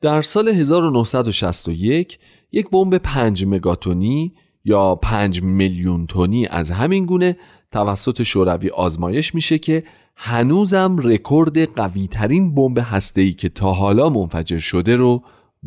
در 0.01 0.23
سال 0.23 0.49
1961 0.49 2.19
یک 2.53 2.71
بمب 2.71 2.99
5 2.99 3.45
مگاتونی 3.47 4.35
یا 4.65 4.95
5 4.95 5.43
میلیون 5.43 6.07
تونی 6.07 6.47
از 6.47 6.71
همین 6.71 7.07
گونه 7.07 7.37
توسط 7.73 8.23
شوروی 8.23 8.71
آزمایش 8.71 9.35
میشه 9.35 9.59
که 9.59 9.85
هنوزم 10.17 10.97
رکورد 11.03 11.75
قوی 11.75 12.07
ترین 12.07 12.55
بمب 12.55 12.79
هسته‌ای 12.83 13.33
که 13.33 13.49
تا 13.49 13.73
حالا 13.73 14.09
منفجر 14.09 14.59
شده 14.59 14.97
رو 14.97 15.23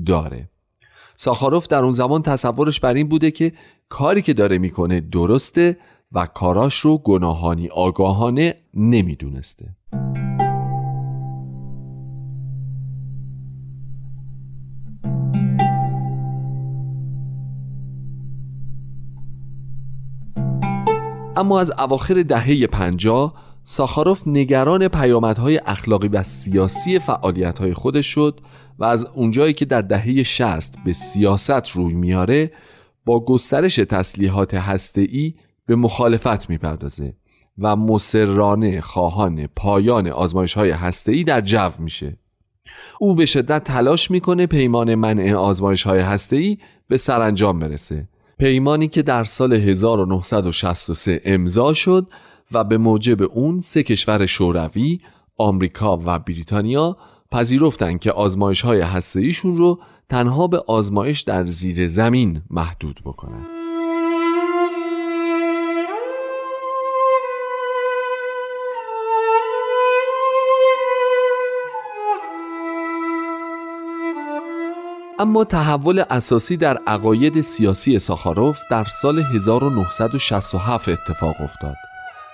داره. 0.06 0.50
ساخاروف 1.22 1.68
در 1.68 1.84
اون 1.84 1.92
زمان 1.92 2.22
تصورش 2.22 2.80
بر 2.80 2.94
این 2.94 3.08
بوده 3.08 3.32
که 3.32 3.54
کاری 3.90 4.22
که 4.22 4.34
داره 4.34 4.58
می‌کنه 4.58 5.00
درسته 5.00 5.78
و 6.12 6.26
کاراش 6.26 6.76
رو 6.80 6.98
گناهانی 6.98 7.68
آگاهانه 7.68 8.56
نمی‌دونسته. 8.74 9.76
اما 21.36 21.60
از 21.60 21.72
اواخر 21.80 22.24
دهه 22.24 22.68
پنجاه 22.68 23.34
ساخاروف 23.72 24.28
نگران 24.28 24.88
پیامدهای 24.88 25.62
اخلاقی 25.66 26.08
و 26.08 26.24
سیاسی 26.24 27.00
فعالیتهای 27.00 27.74
خودش 27.74 28.06
شد 28.06 28.40
و 28.80 28.84
از 28.84 29.06
اونجایی 29.06 29.54
که 29.54 29.66
در 29.66 29.82
دهه 29.82 30.24
60 30.24 30.76
به 30.86 30.94
سیاست 30.94 31.70
روی 31.70 31.94
میاره 31.94 32.52
با 33.06 33.26
گسترش 33.26 33.76
تسلیحات 33.76 34.54
هسته‌ای 34.54 35.34
به 35.66 35.76
مخالفت 35.76 36.50
می‌پردازه 36.50 37.14
و 37.58 37.76
مسررانه 37.76 38.82
خواهان 38.82 39.48
پایان 39.48 40.08
آزمایش 40.08 40.54
های 40.54 40.70
هسته‌ای 40.70 41.24
در 41.24 41.42
جو 41.42 41.70
میشه. 41.80 42.18
او 43.00 43.16
به 43.16 43.26
شدت 43.26 43.64
تلاش 43.64 44.12
می‌کنه 44.12 44.46
پیمان 44.46 44.96
منع 44.96 45.34
آزمایش 45.34 45.84
های 45.84 46.00
هسته‌ای 46.00 46.58
به 46.88 46.98
سرانجام 46.98 47.60
برسه. 47.60 48.08
پیمانی 48.40 48.88
که 48.88 49.02
در 49.02 49.24
سال 49.24 49.54
1963 49.54 51.22
امضا 51.26 51.74
شد 51.74 52.08
و 52.52 52.64
به 52.64 52.78
موجب 52.78 53.22
اون 53.22 53.60
سه 53.60 53.84
کشور 53.84 54.26
شوروی، 54.26 55.00
آمریکا 55.38 56.00
و 56.06 56.20
بریتانیا 56.20 56.98
پذیرفتند 57.32 58.00
که 58.00 58.12
آزمایش 58.12 58.62
های 58.62 58.82
هسته‌ایشون 58.82 59.58
رو 59.58 59.80
تنها 60.10 60.48
به 60.48 60.64
آزمایش 60.68 61.22
در 61.22 61.46
زیر 61.46 61.88
زمین 61.88 62.42
محدود 62.50 63.02
بکنند. 63.06 63.46
اما 75.20 75.44
تحول 75.44 76.04
اساسی 76.10 76.58
در 76.58 76.78
عقاید 76.88 77.42
سیاسی 77.42 78.00
ساخاروف 78.00 78.60
در 78.72 78.84
سال 78.84 79.20
1967 79.20 80.90
اتفاق 80.90 81.36
افتاد 81.40 81.89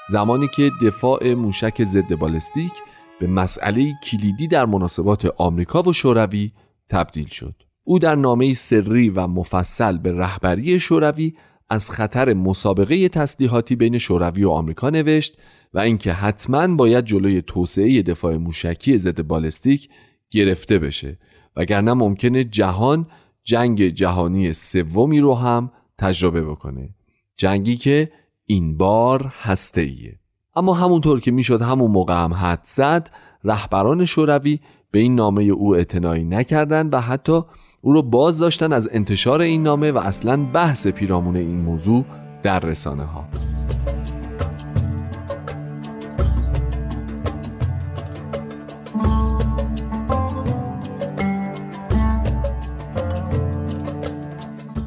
زمانی 0.09 0.47
که 0.47 0.71
دفاع 0.81 1.33
موشک 1.33 1.83
ضد 1.83 2.15
بالستیک 2.15 2.71
به 3.19 3.27
مسئله 3.27 3.93
کلیدی 4.03 4.47
در 4.47 4.65
مناسبات 4.65 5.25
آمریکا 5.37 5.81
و 5.81 5.93
شوروی 5.93 6.51
تبدیل 6.89 7.27
شد. 7.27 7.55
او 7.83 7.99
در 7.99 8.15
نامه 8.15 8.53
سری 8.53 9.09
و 9.09 9.27
مفصل 9.27 9.97
به 9.97 10.11
رهبری 10.11 10.79
شوروی 10.79 11.33
از 11.69 11.91
خطر 11.91 12.33
مسابقه 12.33 13.09
تسلیحاتی 13.09 13.75
بین 13.75 13.97
شوروی 13.97 14.43
و 14.43 14.49
آمریکا 14.49 14.89
نوشت 14.89 15.37
و 15.73 15.79
اینکه 15.79 16.13
حتما 16.13 16.75
باید 16.75 17.05
جلوی 17.05 17.41
توسعه 17.41 18.01
دفاع 18.01 18.37
موشکی 18.37 18.97
ضد 18.97 19.21
بالستیک 19.21 19.89
گرفته 20.31 20.79
بشه 20.79 21.17
وگرنه 21.55 21.93
ممکنه 21.93 22.43
جهان 22.43 23.07
جنگ 23.43 23.87
جهانی 23.87 24.53
سومی 24.53 25.19
رو 25.19 25.35
هم 25.35 25.71
تجربه 25.97 26.41
بکنه. 26.41 26.89
جنگی 27.37 27.77
که 27.77 28.11
این 28.45 28.77
بار 28.77 29.33
هسته 29.41 29.81
ایه. 29.81 30.19
اما 30.55 30.73
همونطور 30.73 31.19
که 31.19 31.31
می‌شد 31.31 31.61
همون 31.61 31.91
موقع 31.91 32.23
هم 32.23 32.33
حد 32.33 32.59
زد 32.63 33.09
رهبران 33.43 34.05
شوروی 34.05 34.59
به 34.91 34.99
این 34.99 35.15
نامه 35.15 35.43
او 35.43 35.75
اعتنایی 35.75 36.23
نکردند 36.23 36.93
و 36.93 36.99
حتی 36.99 37.41
او 37.81 37.93
رو 37.93 38.01
باز 38.01 38.39
داشتن 38.39 38.73
از 38.73 38.89
انتشار 38.91 39.41
این 39.41 39.63
نامه 39.63 39.91
و 39.91 39.97
اصلا 39.97 40.45
بحث 40.45 40.87
پیرامون 40.87 41.35
این 41.35 41.61
موضوع 41.61 42.05
در 42.43 42.59
رسانه 42.59 43.03
ها 43.03 43.25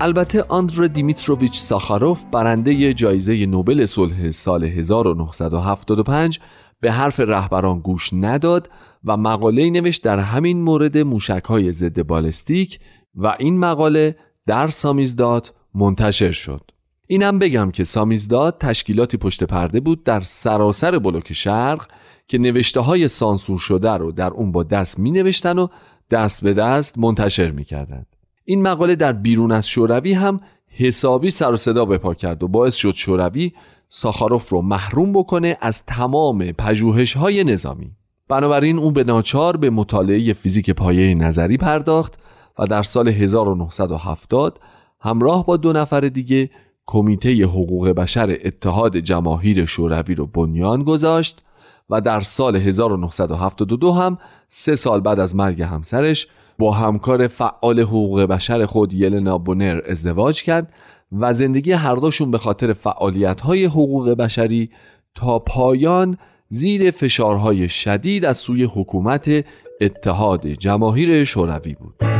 البته 0.01 0.42
آندر 0.42 0.86
دیمیتروویچ 0.86 1.59
ساخاروف 1.59 2.24
برنده 2.32 2.94
جایزه 2.94 3.46
نوبل 3.46 3.84
صلح 3.84 4.30
سال 4.30 4.64
1975 4.64 6.40
به 6.80 6.92
حرف 6.92 7.20
رهبران 7.20 7.80
گوش 7.80 8.11
نداد 8.12 8.70
و 9.05 9.16
مقاله 9.16 9.70
نوشت 9.70 10.05
در 10.05 10.18
همین 10.18 10.62
مورد 10.62 10.99
موشک 10.99 11.44
های 11.44 11.72
ضد 11.72 12.03
بالستیک 12.03 12.80
و 13.14 13.36
این 13.38 13.59
مقاله 13.59 14.16
در 14.46 14.68
سامیزداد 14.68 15.55
منتشر 15.74 16.32
شد 16.32 16.70
اینم 17.07 17.38
بگم 17.38 17.70
که 17.70 17.84
سامیزداد 17.84 18.59
تشکیلاتی 18.59 19.16
پشت 19.16 19.44
پرده 19.44 19.80
بود 19.80 20.05
در 20.05 20.20
سراسر 20.20 20.99
بلوک 20.99 21.32
شرق 21.32 21.86
که 22.28 22.38
نوشته 22.38 22.80
های 22.80 23.09
سانسور 23.09 23.59
شده 23.59 23.90
رو 23.90 24.12
در 24.12 24.30
اون 24.30 24.53
با 24.53 24.62
دست 24.62 24.99
می 24.99 25.11
نوشتن 25.11 25.59
و 25.59 25.68
دست 26.11 26.44
به 26.44 26.55
دست 26.55 26.99
منتشر 26.99 27.51
می 27.51 27.64
کردن. 27.64 28.07
این 28.51 28.62
مقاله 28.62 28.96
در 28.96 29.12
بیرون 29.12 29.53
از 29.53 29.68
شوروی 29.68 30.12
هم 30.12 30.40
حسابی 30.68 31.30
سر 31.30 31.53
و 31.53 31.57
صدا 31.57 31.84
بپا 31.84 32.14
کرد 32.14 32.42
و 32.42 32.49
باعث 32.49 32.74
شد 32.74 32.92
شوروی 32.94 33.53
ساخاروف 33.88 34.49
رو 34.49 34.62
محروم 34.62 35.12
بکنه 35.12 35.57
از 35.61 35.86
تمام 35.86 36.53
پژوهش 36.53 37.16
های 37.16 37.44
نظامی. 37.44 37.90
بنابراین 38.28 38.78
او 38.78 38.90
به 38.90 39.05
ناچار 39.05 39.57
به 39.57 39.70
مطالعه 39.70 40.32
فیزیک 40.32 40.70
پایه 40.70 41.14
نظری 41.14 41.57
پرداخت 41.57 42.18
و 42.59 42.66
در 42.66 42.82
سال 42.82 43.09
1970 43.09 44.61
همراه 45.01 45.46
با 45.46 45.57
دو 45.57 45.72
نفر 45.72 46.01
دیگه 46.01 46.51
کمیته 46.86 47.44
حقوق 47.44 47.88
بشر 47.88 48.38
اتحاد 48.44 48.96
جماهیر 48.96 49.64
شوروی 49.64 50.14
رو 50.14 50.26
بنیان 50.26 50.82
گذاشت 50.82 51.42
و 51.90 52.01
در 52.01 52.20
سال 52.20 52.57
1972 52.57 53.92
هم 53.92 54.18
سه 54.49 54.74
سال 54.74 55.01
بعد 55.01 55.20
از 55.20 55.36
مرگ 55.36 55.62
همسرش 55.62 56.26
با 56.59 56.70
همکار 56.70 57.28
فعال 57.28 57.80
حقوق 57.80 58.22
بشر 58.22 58.66
خود 58.66 58.92
یلنا 58.92 59.38
بونر 59.38 59.80
ازدواج 59.88 60.42
کرد 60.42 60.72
و 61.12 61.32
زندگی 61.32 61.72
هر 61.72 61.94
دوشون 61.94 62.30
به 62.30 62.38
خاطر 62.38 62.72
فعالیت 62.72 63.40
های 63.40 63.64
حقوق 63.64 64.11
بشری 64.11 64.70
تا 65.14 65.38
پایان 65.38 66.18
زیر 66.48 66.90
فشارهای 66.90 67.68
شدید 67.68 68.24
از 68.24 68.36
سوی 68.36 68.64
حکومت 68.64 69.44
اتحاد 69.80 70.46
جماهیر 70.46 71.24
شوروی 71.24 71.74
بود. 71.74 72.18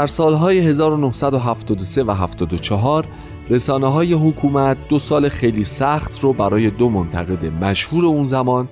در 0.00 0.06
سالهای 0.06 0.58
1973 0.58 2.02
و 2.02 2.10
74 2.10 3.08
رسانه 3.50 3.86
های 3.86 4.12
حکومت 4.12 4.76
دو 4.88 4.98
سال 4.98 5.28
خیلی 5.28 5.64
سخت 5.64 6.20
رو 6.20 6.32
برای 6.32 6.70
دو 6.70 6.88
منتقد 6.88 7.44
مشهور 7.44 8.04
اون 8.06 8.26
زمان 8.26 8.68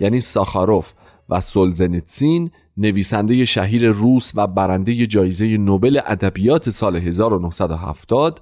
یعنی 0.00 0.20
ساخاروف 0.20 0.92
و 1.28 1.40
سولزنیتسین 1.40 2.50
نویسنده 2.76 3.44
شهیر 3.44 3.90
روس 3.90 4.32
و 4.34 4.46
برنده 4.46 5.06
جایزه 5.06 5.56
نوبل 5.56 6.00
ادبیات 6.06 6.70
سال 6.70 6.96
1970 6.96 8.40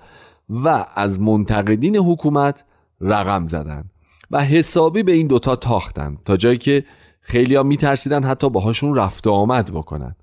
و 0.50 0.86
از 0.94 1.20
منتقدین 1.20 1.96
حکومت 1.96 2.64
رقم 3.00 3.46
زدن 3.46 3.84
و 4.30 4.44
حسابی 4.44 5.02
به 5.02 5.12
این 5.12 5.26
دوتا 5.26 5.56
تاختن 5.56 6.18
تا 6.24 6.36
جایی 6.36 6.58
که 6.58 6.84
خیلی 7.20 7.54
ها 7.54 7.62
میترسیدن 7.62 8.24
حتی 8.24 8.50
باهاشون 8.50 8.94
رفت 8.94 9.26
آمد 9.26 9.70
بکنن. 9.72 10.16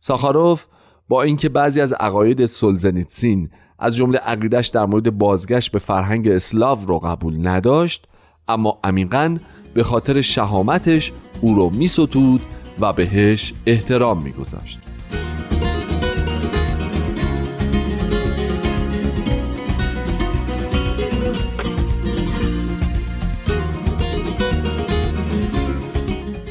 ساخاروف 0.00 0.66
با 1.12 1.22
اینکه 1.22 1.48
بعضی 1.48 1.80
از 1.80 1.92
عقاید 1.92 2.46
سولزنیتسین 2.46 3.50
از 3.78 3.96
جمله 3.96 4.18
عقیدش 4.18 4.68
در 4.68 4.86
مورد 4.86 5.18
بازگشت 5.18 5.72
به 5.72 5.78
فرهنگ 5.78 6.28
اسلاو 6.28 6.86
رو 6.86 6.98
قبول 6.98 7.48
نداشت 7.48 8.06
اما 8.48 8.78
عمیقا 8.84 9.38
به 9.74 9.82
خاطر 9.82 10.20
شهامتش 10.20 11.12
او 11.40 11.54
رو 11.54 11.70
میستود 11.70 12.42
و 12.80 12.92
بهش 12.92 13.54
احترام 13.66 14.22
میگذاشت. 14.22 14.78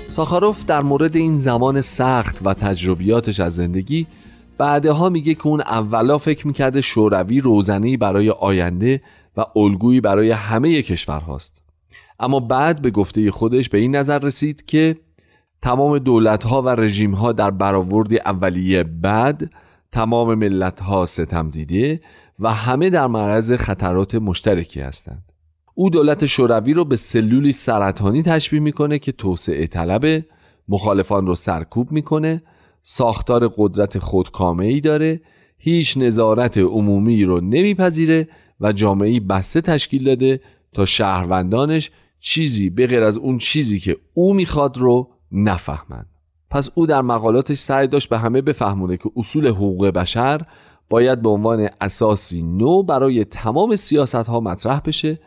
ساخاروف 0.09 0.66
در 0.66 0.82
مورد 0.82 1.16
این 1.16 1.39
زمان 1.39 1.82
سخت 1.82 2.39
و 2.45 2.53
تجربیاتش 2.53 3.39
از 3.39 3.55
زندگی 3.55 4.07
بعدها 4.62 5.09
میگه 5.09 5.34
که 5.34 5.47
اون 5.47 5.62
اولا 5.62 6.18
فکر 6.18 6.47
می‌کرده 6.47 6.82
شوروی 6.82 7.41
روزنی 7.41 7.97
برای 7.97 8.30
آینده 8.30 9.01
و 9.38 9.45
الگویی 9.55 10.01
برای 10.01 10.32
همه 10.32 10.82
کشورهاست. 10.82 11.62
اما 12.20 12.39
بعد 12.39 12.82
به 12.82 12.91
گفته 12.91 13.32
خودش 13.32 13.70
به 13.70 13.78
این 13.78 13.95
نظر 13.95 14.20
رسید 14.20 14.66
که 14.66 14.97
تمام 15.62 15.99
دولتها 15.99 16.62
و 16.62 16.70
رژیمها 16.70 17.32
در 17.32 17.51
برآورد 17.51 18.14
اولیه 18.14 18.84
بعد 18.84 19.51
تمام 19.91 20.36
ملتها 20.36 21.05
ستم 21.05 21.49
دیده 21.49 22.01
و 22.39 22.53
همه 22.53 22.89
در 22.89 23.07
معرض 23.07 23.51
خطرات 23.53 24.16
مشترکی 24.16 24.82
هستند. 24.82 25.24
او 25.74 25.89
دولت 25.89 26.26
شوروی 26.26 26.74
رو 26.74 26.86
به 26.86 26.95
سلولی 26.95 27.51
سرطانی 27.51 28.24
تشبیه 28.24 28.59
می‌کنه 28.59 28.99
که 28.99 29.12
توسعه 29.12 29.68
طلب 29.68 30.26
مخالفان 30.68 31.28
رو 31.28 31.36
سرکوب 31.36 31.91
می‌کنه 31.91 32.41
ساختار 32.84 33.54
قدرت 33.58 34.00
خودکامه 34.00 34.66
ای 34.66 34.82
داره 34.82 35.22
هیچ 35.58 35.98
نظارت 35.98 36.58
عمومی 36.58 37.24
رو 37.24 37.42
نمیپذیره 37.42 38.28
و 38.62 38.74
جامعه 38.74 39.20
بسته 39.20 39.62
تشکیل 39.62 40.04
داده 40.04 40.42
تا 40.74 40.86
شهروندانش 40.86 41.92
چیزی 42.20 42.70
به 42.70 42.88
غیر 42.88 43.04
از 43.04 43.18
اون 43.18 43.38
چیزی 43.38 43.80
که 43.80 43.98
او 44.14 44.34
می‌خواد 44.34 44.78
رو 44.78 45.10
نفهمند 45.32 46.06
پس 46.50 46.70
او 46.76 46.86
در 46.86 47.02
مقالاتش 47.02 47.58
سعی 47.58 47.88
داشت 47.88 48.10
به 48.10 48.20
همه 48.20 48.42
بفهمونه 48.42 48.98
که 48.98 49.10
اصول 49.16 49.48
حقوق 49.48 49.88
بشر 49.88 50.42
باید 50.90 51.22
به 51.22 51.30
عنوان 51.30 51.70
اساسی 51.82 52.42
نو 52.42 52.84
برای 52.84 53.26
تمام 53.26 53.76
سیاست 53.76 54.16
ها 54.16 54.40
مطرح 54.40 54.82
بشه 54.86 55.20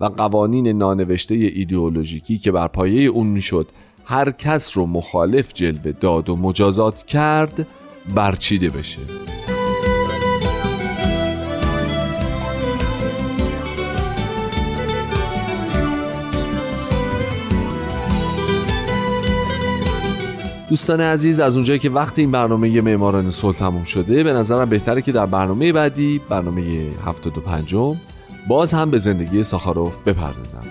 و 0.00 0.04
قوانین 0.04 0.68
نانوشته 0.68 1.34
ایدئولوژیکی 1.34 2.38
که 2.38 2.52
بر 2.52 2.68
پایه 2.68 3.08
اون 3.08 3.26
می‌شد 3.26 3.68
هر 4.04 4.30
کس 4.30 4.76
رو 4.76 4.86
مخالف 4.86 5.52
جلوه 5.54 5.92
داد 5.92 6.30
و 6.30 6.36
مجازات 6.36 7.06
کرد 7.06 7.66
برچیده 8.14 8.70
بشه. 8.70 8.98
دوستان 20.68 21.00
عزیز 21.00 21.40
از 21.40 21.56
اونجایی 21.56 21.78
که 21.78 21.90
وقت 21.90 22.18
این 22.18 22.30
برنامه 22.30 22.80
معماران 22.80 23.30
صلح 23.30 23.56
تموم 23.56 23.84
شده 23.84 24.22
به 24.22 24.32
نظرم 24.32 24.68
بهتره 24.68 25.02
که 25.02 25.12
در 25.12 25.26
برنامه 25.26 25.72
بعدی 25.72 26.20
برنامه 26.28 26.62
75 27.06 27.74
باز 28.48 28.74
هم 28.74 28.90
به 28.90 28.98
زندگی 28.98 29.44
ساخاروف 29.44 29.96
بپردازم. 30.06 30.62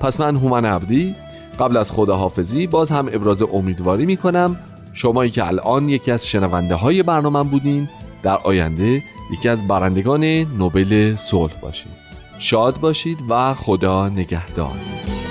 پس 0.00 0.20
من 0.20 0.36
هومن 0.36 0.64
عبدی 0.64 1.14
قبل 1.60 1.76
از 1.76 1.92
خداحافظی 1.92 2.66
باز 2.66 2.90
هم 2.92 3.08
ابراز 3.12 3.42
امیدواری 3.42 4.06
می‌کنم 4.06 4.56
شمایی 4.92 5.30
که 5.30 5.46
الان 5.46 5.88
یکی 5.88 6.10
از 6.10 6.26
شنونده 6.26 6.74
های 6.74 7.02
برنامه 7.02 7.42
بودین 7.42 7.88
در 8.22 8.36
آینده 8.36 9.02
یکی 9.32 9.48
از 9.48 9.68
برندگان 9.68 10.24
نوبل 10.24 11.14
صلح 11.16 11.60
باشید 11.62 11.92
شاد 12.38 12.80
باشید 12.80 13.18
و 13.28 13.54
خدا 13.54 14.08
نگهدار. 14.08 15.25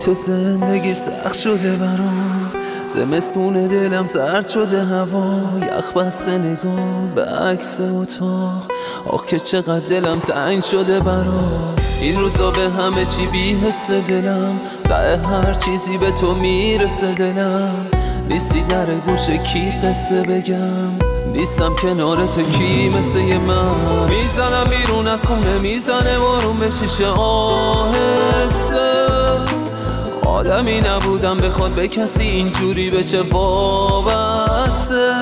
تو 0.00 0.14
زندگی 0.14 0.94
سخت 0.94 1.34
شده 1.34 1.76
برام. 1.76 2.50
زمستون 2.88 3.66
دلم 3.66 4.06
سرد 4.06 4.48
شده 4.48 4.84
هوا 4.84 5.40
یخ 5.62 5.92
بسته 5.92 6.38
نگاه 6.38 7.14
به 7.14 7.24
عکس 7.24 7.80
اتاق. 7.80 8.62
آخ 9.06 9.26
که 9.26 9.40
چقدر 9.40 9.88
دلم 9.88 10.18
تنگ 10.18 10.62
شده 10.62 11.00
برام. 11.00 11.74
این 12.00 12.20
روزا 12.20 12.50
به 12.50 12.70
همه 12.70 13.06
چی 13.06 13.26
بی 13.26 13.56
حس 13.56 13.90
دلم. 13.90 14.60
ته 14.84 15.20
هر 15.28 15.54
چیزی 15.54 15.98
به 15.98 16.10
تو 16.10 16.34
می‌رسه 16.34 17.14
دلم. 17.14 17.86
نیستی 18.30 18.62
در 18.62 18.86
گوش 18.86 19.30
کی 19.30 19.70
قصه 19.84 20.22
بگم؟ 20.22 20.90
نیستم 21.32 21.72
کنارت 21.82 22.52
کی 22.56 22.88
مثل 22.88 23.18
من؟ 23.20 24.08
می‌زنم 24.08 24.64
بیرون 24.70 25.06
از 25.06 25.26
خونه 25.26 25.58
می‌زنه 25.58 26.18
بارون 26.18 26.56
به 26.56 26.68
شیشه 26.68 27.06
آهسته. 27.06 28.78
آدمی 30.38 30.80
نبودم 30.80 31.38
بخواد 31.38 31.74
به 31.74 31.88
کسی 31.88 32.22
اینجوری 32.22 32.90
بشه 32.90 33.22
وابسته. 33.22 35.12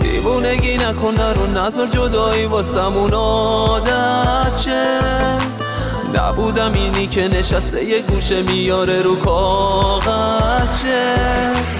دیوونگی 0.00 0.78
نکن 0.78 1.14
رو 1.16 1.50
نظر 1.50 1.86
جدایی 1.86 2.46
واسمون 2.46 3.12
عادت 3.12 4.58
شه. 4.64 4.98
نبودم 6.14 6.72
اینی 6.72 7.06
که 7.06 7.28
نشسته 7.28 7.84
یه 7.84 8.02
گوشه 8.02 8.42
میاره 8.42 9.02
رو 9.02 9.16
کاغذ 9.16 10.82
شه. 10.82 11.79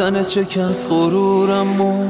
رفتن 0.00 0.22
چکس 0.22 0.88
غرورم 0.88 1.80
و 1.80 2.06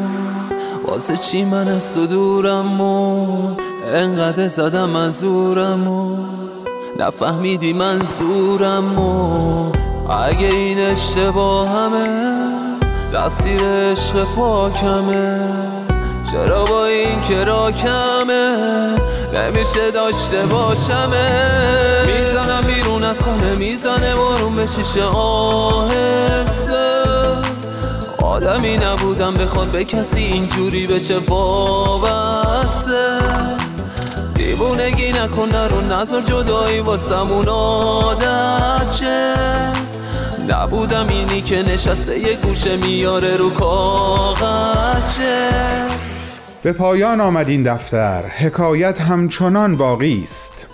واسه 0.86 1.16
چی 1.16 1.45
من 1.45 1.68
از 1.68 1.95
تو 1.95 2.07
دورم 2.07 2.80
و 2.80 3.26
انقدر 3.95 4.49
زدم 4.49 4.97
از 4.97 5.18
زورم 5.18 5.88
و 5.88 6.16
نفهمیدی 6.99 7.72
منظورم 7.72 8.99
و 8.99 9.72
اگه 10.12 10.47
این 10.47 10.78
اشتباه 10.78 11.68
همه 11.68 12.07
تاثیر 13.12 13.62
عشق 13.62 14.24
پاکمه. 14.36 15.41
چرا 16.32 16.64
با 16.64 16.84
این 16.84 17.20
که 17.20 17.45
راکمه 17.45 18.57
نمیشه 19.34 19.91
داشته 19.95 20.47
باشمه. 20.51 21.30
می‌زنم 22.07 22.64
بیرون 22.66 23.05
از 23.05 23.22
خونه 23.22 23.55
می‌زنه 23.55 24.14
بارون 24.14 24.53
به 24.53 24.64
شیشه 24.64 25.05
آهسته. 25.05 26.80
آدمی 28.23 28.77
نبودم 28.77 29.35
بخواد 29.35 29.73
به 29.73 29.85
کسی 29.85 30.21
اینجوری 30.21 30.87
بشه 30.87 31.18
وابسته. 31.18 33.18
دیوونگی 34.35 35.12
نکن 35.12 35.51
رو 35.51 35.87
نظر 35.87 36.21
جدایی 36.21 36.81
واسمون 36.81 37.49
عادت 37.49 38.93
شه. 38.93 39.35
نبودم 40.49 41.09
اینی 41.09 41.43
که 41.43 41.62
نشسته 41.62 42.18
یه 42.18 42.37
گوشه 42.37 42.77
میاره 42.77 43.37
رو 43.37 43.51
کاغذ 43.51 45.16
شه. 45.16 45.49
به 46.62 46.73
پایان 46.73 47.21
آمد 47.21 47.49
این 47.49 47.62
دفتر 47.62 48.23
حکایت 48.23 49.01
همچنان 49.01 49.77
باقی 49.77 50.21
است. 50.23 50.70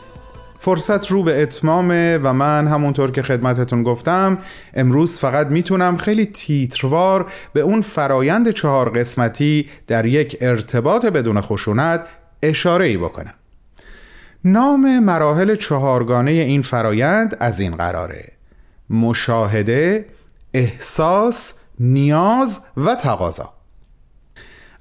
فرصت 0.67 1.11
رو 1.11 1.23
به 1.23 1.43
اتمامه 1.43 2.19
و 2.19 2.33
من 2.33 2.69
همونطور 2.69 3.11
که 3.11 3.23
خدمتتون 3.23 3.83
گفتم 3.83 4.39
امروز 4.75 5.21
فقط 5.21 5.47
می‌تونم 5.47 5.97
خیلی 5.97 6.27
تیتروار 6.27 7.33
به 7.53 7.61
اون 7.61 7.83
فرایند 7.83 8.51
چهار 8.51 8.99
قسمتی 8.99 9.69
در 9.87 10.07
یک 10.07 10.39
ارتباط 10.41 11.07
بدون 11.07 11.41
خشونت 11.41 12.01
اشاره 12.43 12.87
ای 12.87 12.97
بکنم. 12.97 13.35
نام 14.45 14.99
مراحل 14.99 15.55
چهارگانه 15.55 16.31
این 16.31 16.63
فرایند 16.63 17.37
از 17.41 17.61
این 17.61 17.77
قراره 17.77 18.33
مشاهده، 18.91 20.07
احساس، 20.55 21.55
نیاز 21.81 22.61
و 22.77 22.95
تقاضا. 22.95 23.56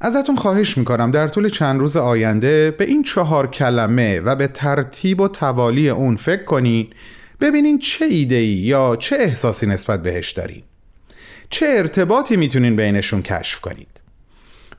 ازتون 0.01 0.35
خواهش 0.35 0.77
می‌کنم 0.77 1.11
در 1.11 1.27
طول 1.27 1.49
چند 1.49 1.79
روز 1.79 1.97
آینده 1.97 2.71
به 2.71 2.85
این 2.85 3.03
چهار 3.03 3.47
کلمه 3.47 4.19
و 4.19 4.35
به 4.35 4.47
ترتیب 4.47 5.21
و 5.21 5.27
توالی 5.27 5.89
اون 5.89 6.15
فکر 6.15 6.43
کنین 6.43 6.87
ببینین 7.41 7.79
چه 7.79 8.05
ایده 8.05 8.35
ای 8.35 8.47
یا 8.47 8.95
چه 8.95 9.15
احساسی 9.19 9.67
نسبت 9.67 10.03
بهش 10.03 10.31
دارین. 10.31 10.63
چه 11.49 11.65
ارتباطی 11.69 12.35
می‌تونین 12.35 12.75
بینشون 12.75 13.21
کشف 13.21 13.59
کنید. 13.59 14.01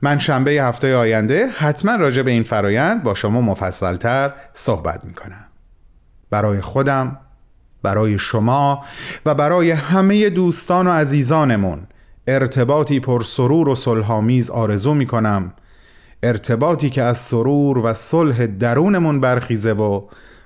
من 0.01 0.19
شنبه 0.19 0.51
هفته 0.51 0.95
آینده 0.95 1.47
حتما 1.47 1.95
راجع 1.95 2.21
به 2.21 2.31
این 2.31 2.43
فرایند 2.43 3.03
با 3.03 3.15
شما 3.15 3.41
مفصلتر 3.41 4.31
صحبت 4.53 5.05
می‌کنم. 5.05 5.45
برای 6.29 6.61
خودم 6.61 7.19
برای 7.83 8.19
شما 8.19 8.85
و 9.25 9.35
برای 9.35 9.71
همه 9.71 10.29
دوستان 10.29 10.87
و 10.87 10.91
عزیزانمون 10.91 11.87
ارتباطی 12.27 12.99
پر 12.99 13.23
سرور 13.23 13.69
و 13.69 13.75
صلحآمیز 13.75 14.49
آرزو 14.49 14.93
می 14.93 15.05
کنم 15.05 15.53
ارتباطی 16.23 16.89
که 16.89 17.03
از 17.03 17.17
سرور 17.17 17.77
و 17.77 17.93
صلح 17.93 18.45
درونمون 18.45 19.19
برخیزه 19.19 19.71
و 19.71 20.01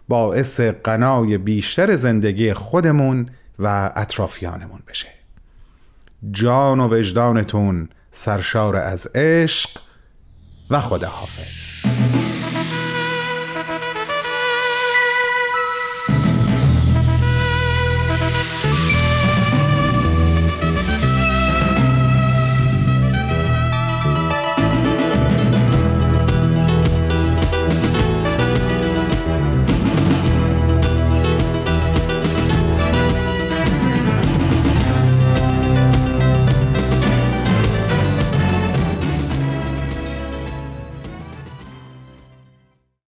باعث 0.07 0.59
قنای 0.59 1.37
بیشتر 1.37 1.95
زندگی 1.95 2.53
خودمون 2.53 3.29
و 3.59 3.91
اطرافیانمون 3.95 4.79
بشه. 4.87 5.07
جان 6.31 6.79
و 6.79 6.87
وجدانتون 6.87 7.89
سرشار 8.11 8.75
از 8.75 9.07
عشق 9.15 9.69
و 10.69 10.79
خداحافظ. 10.79 11.70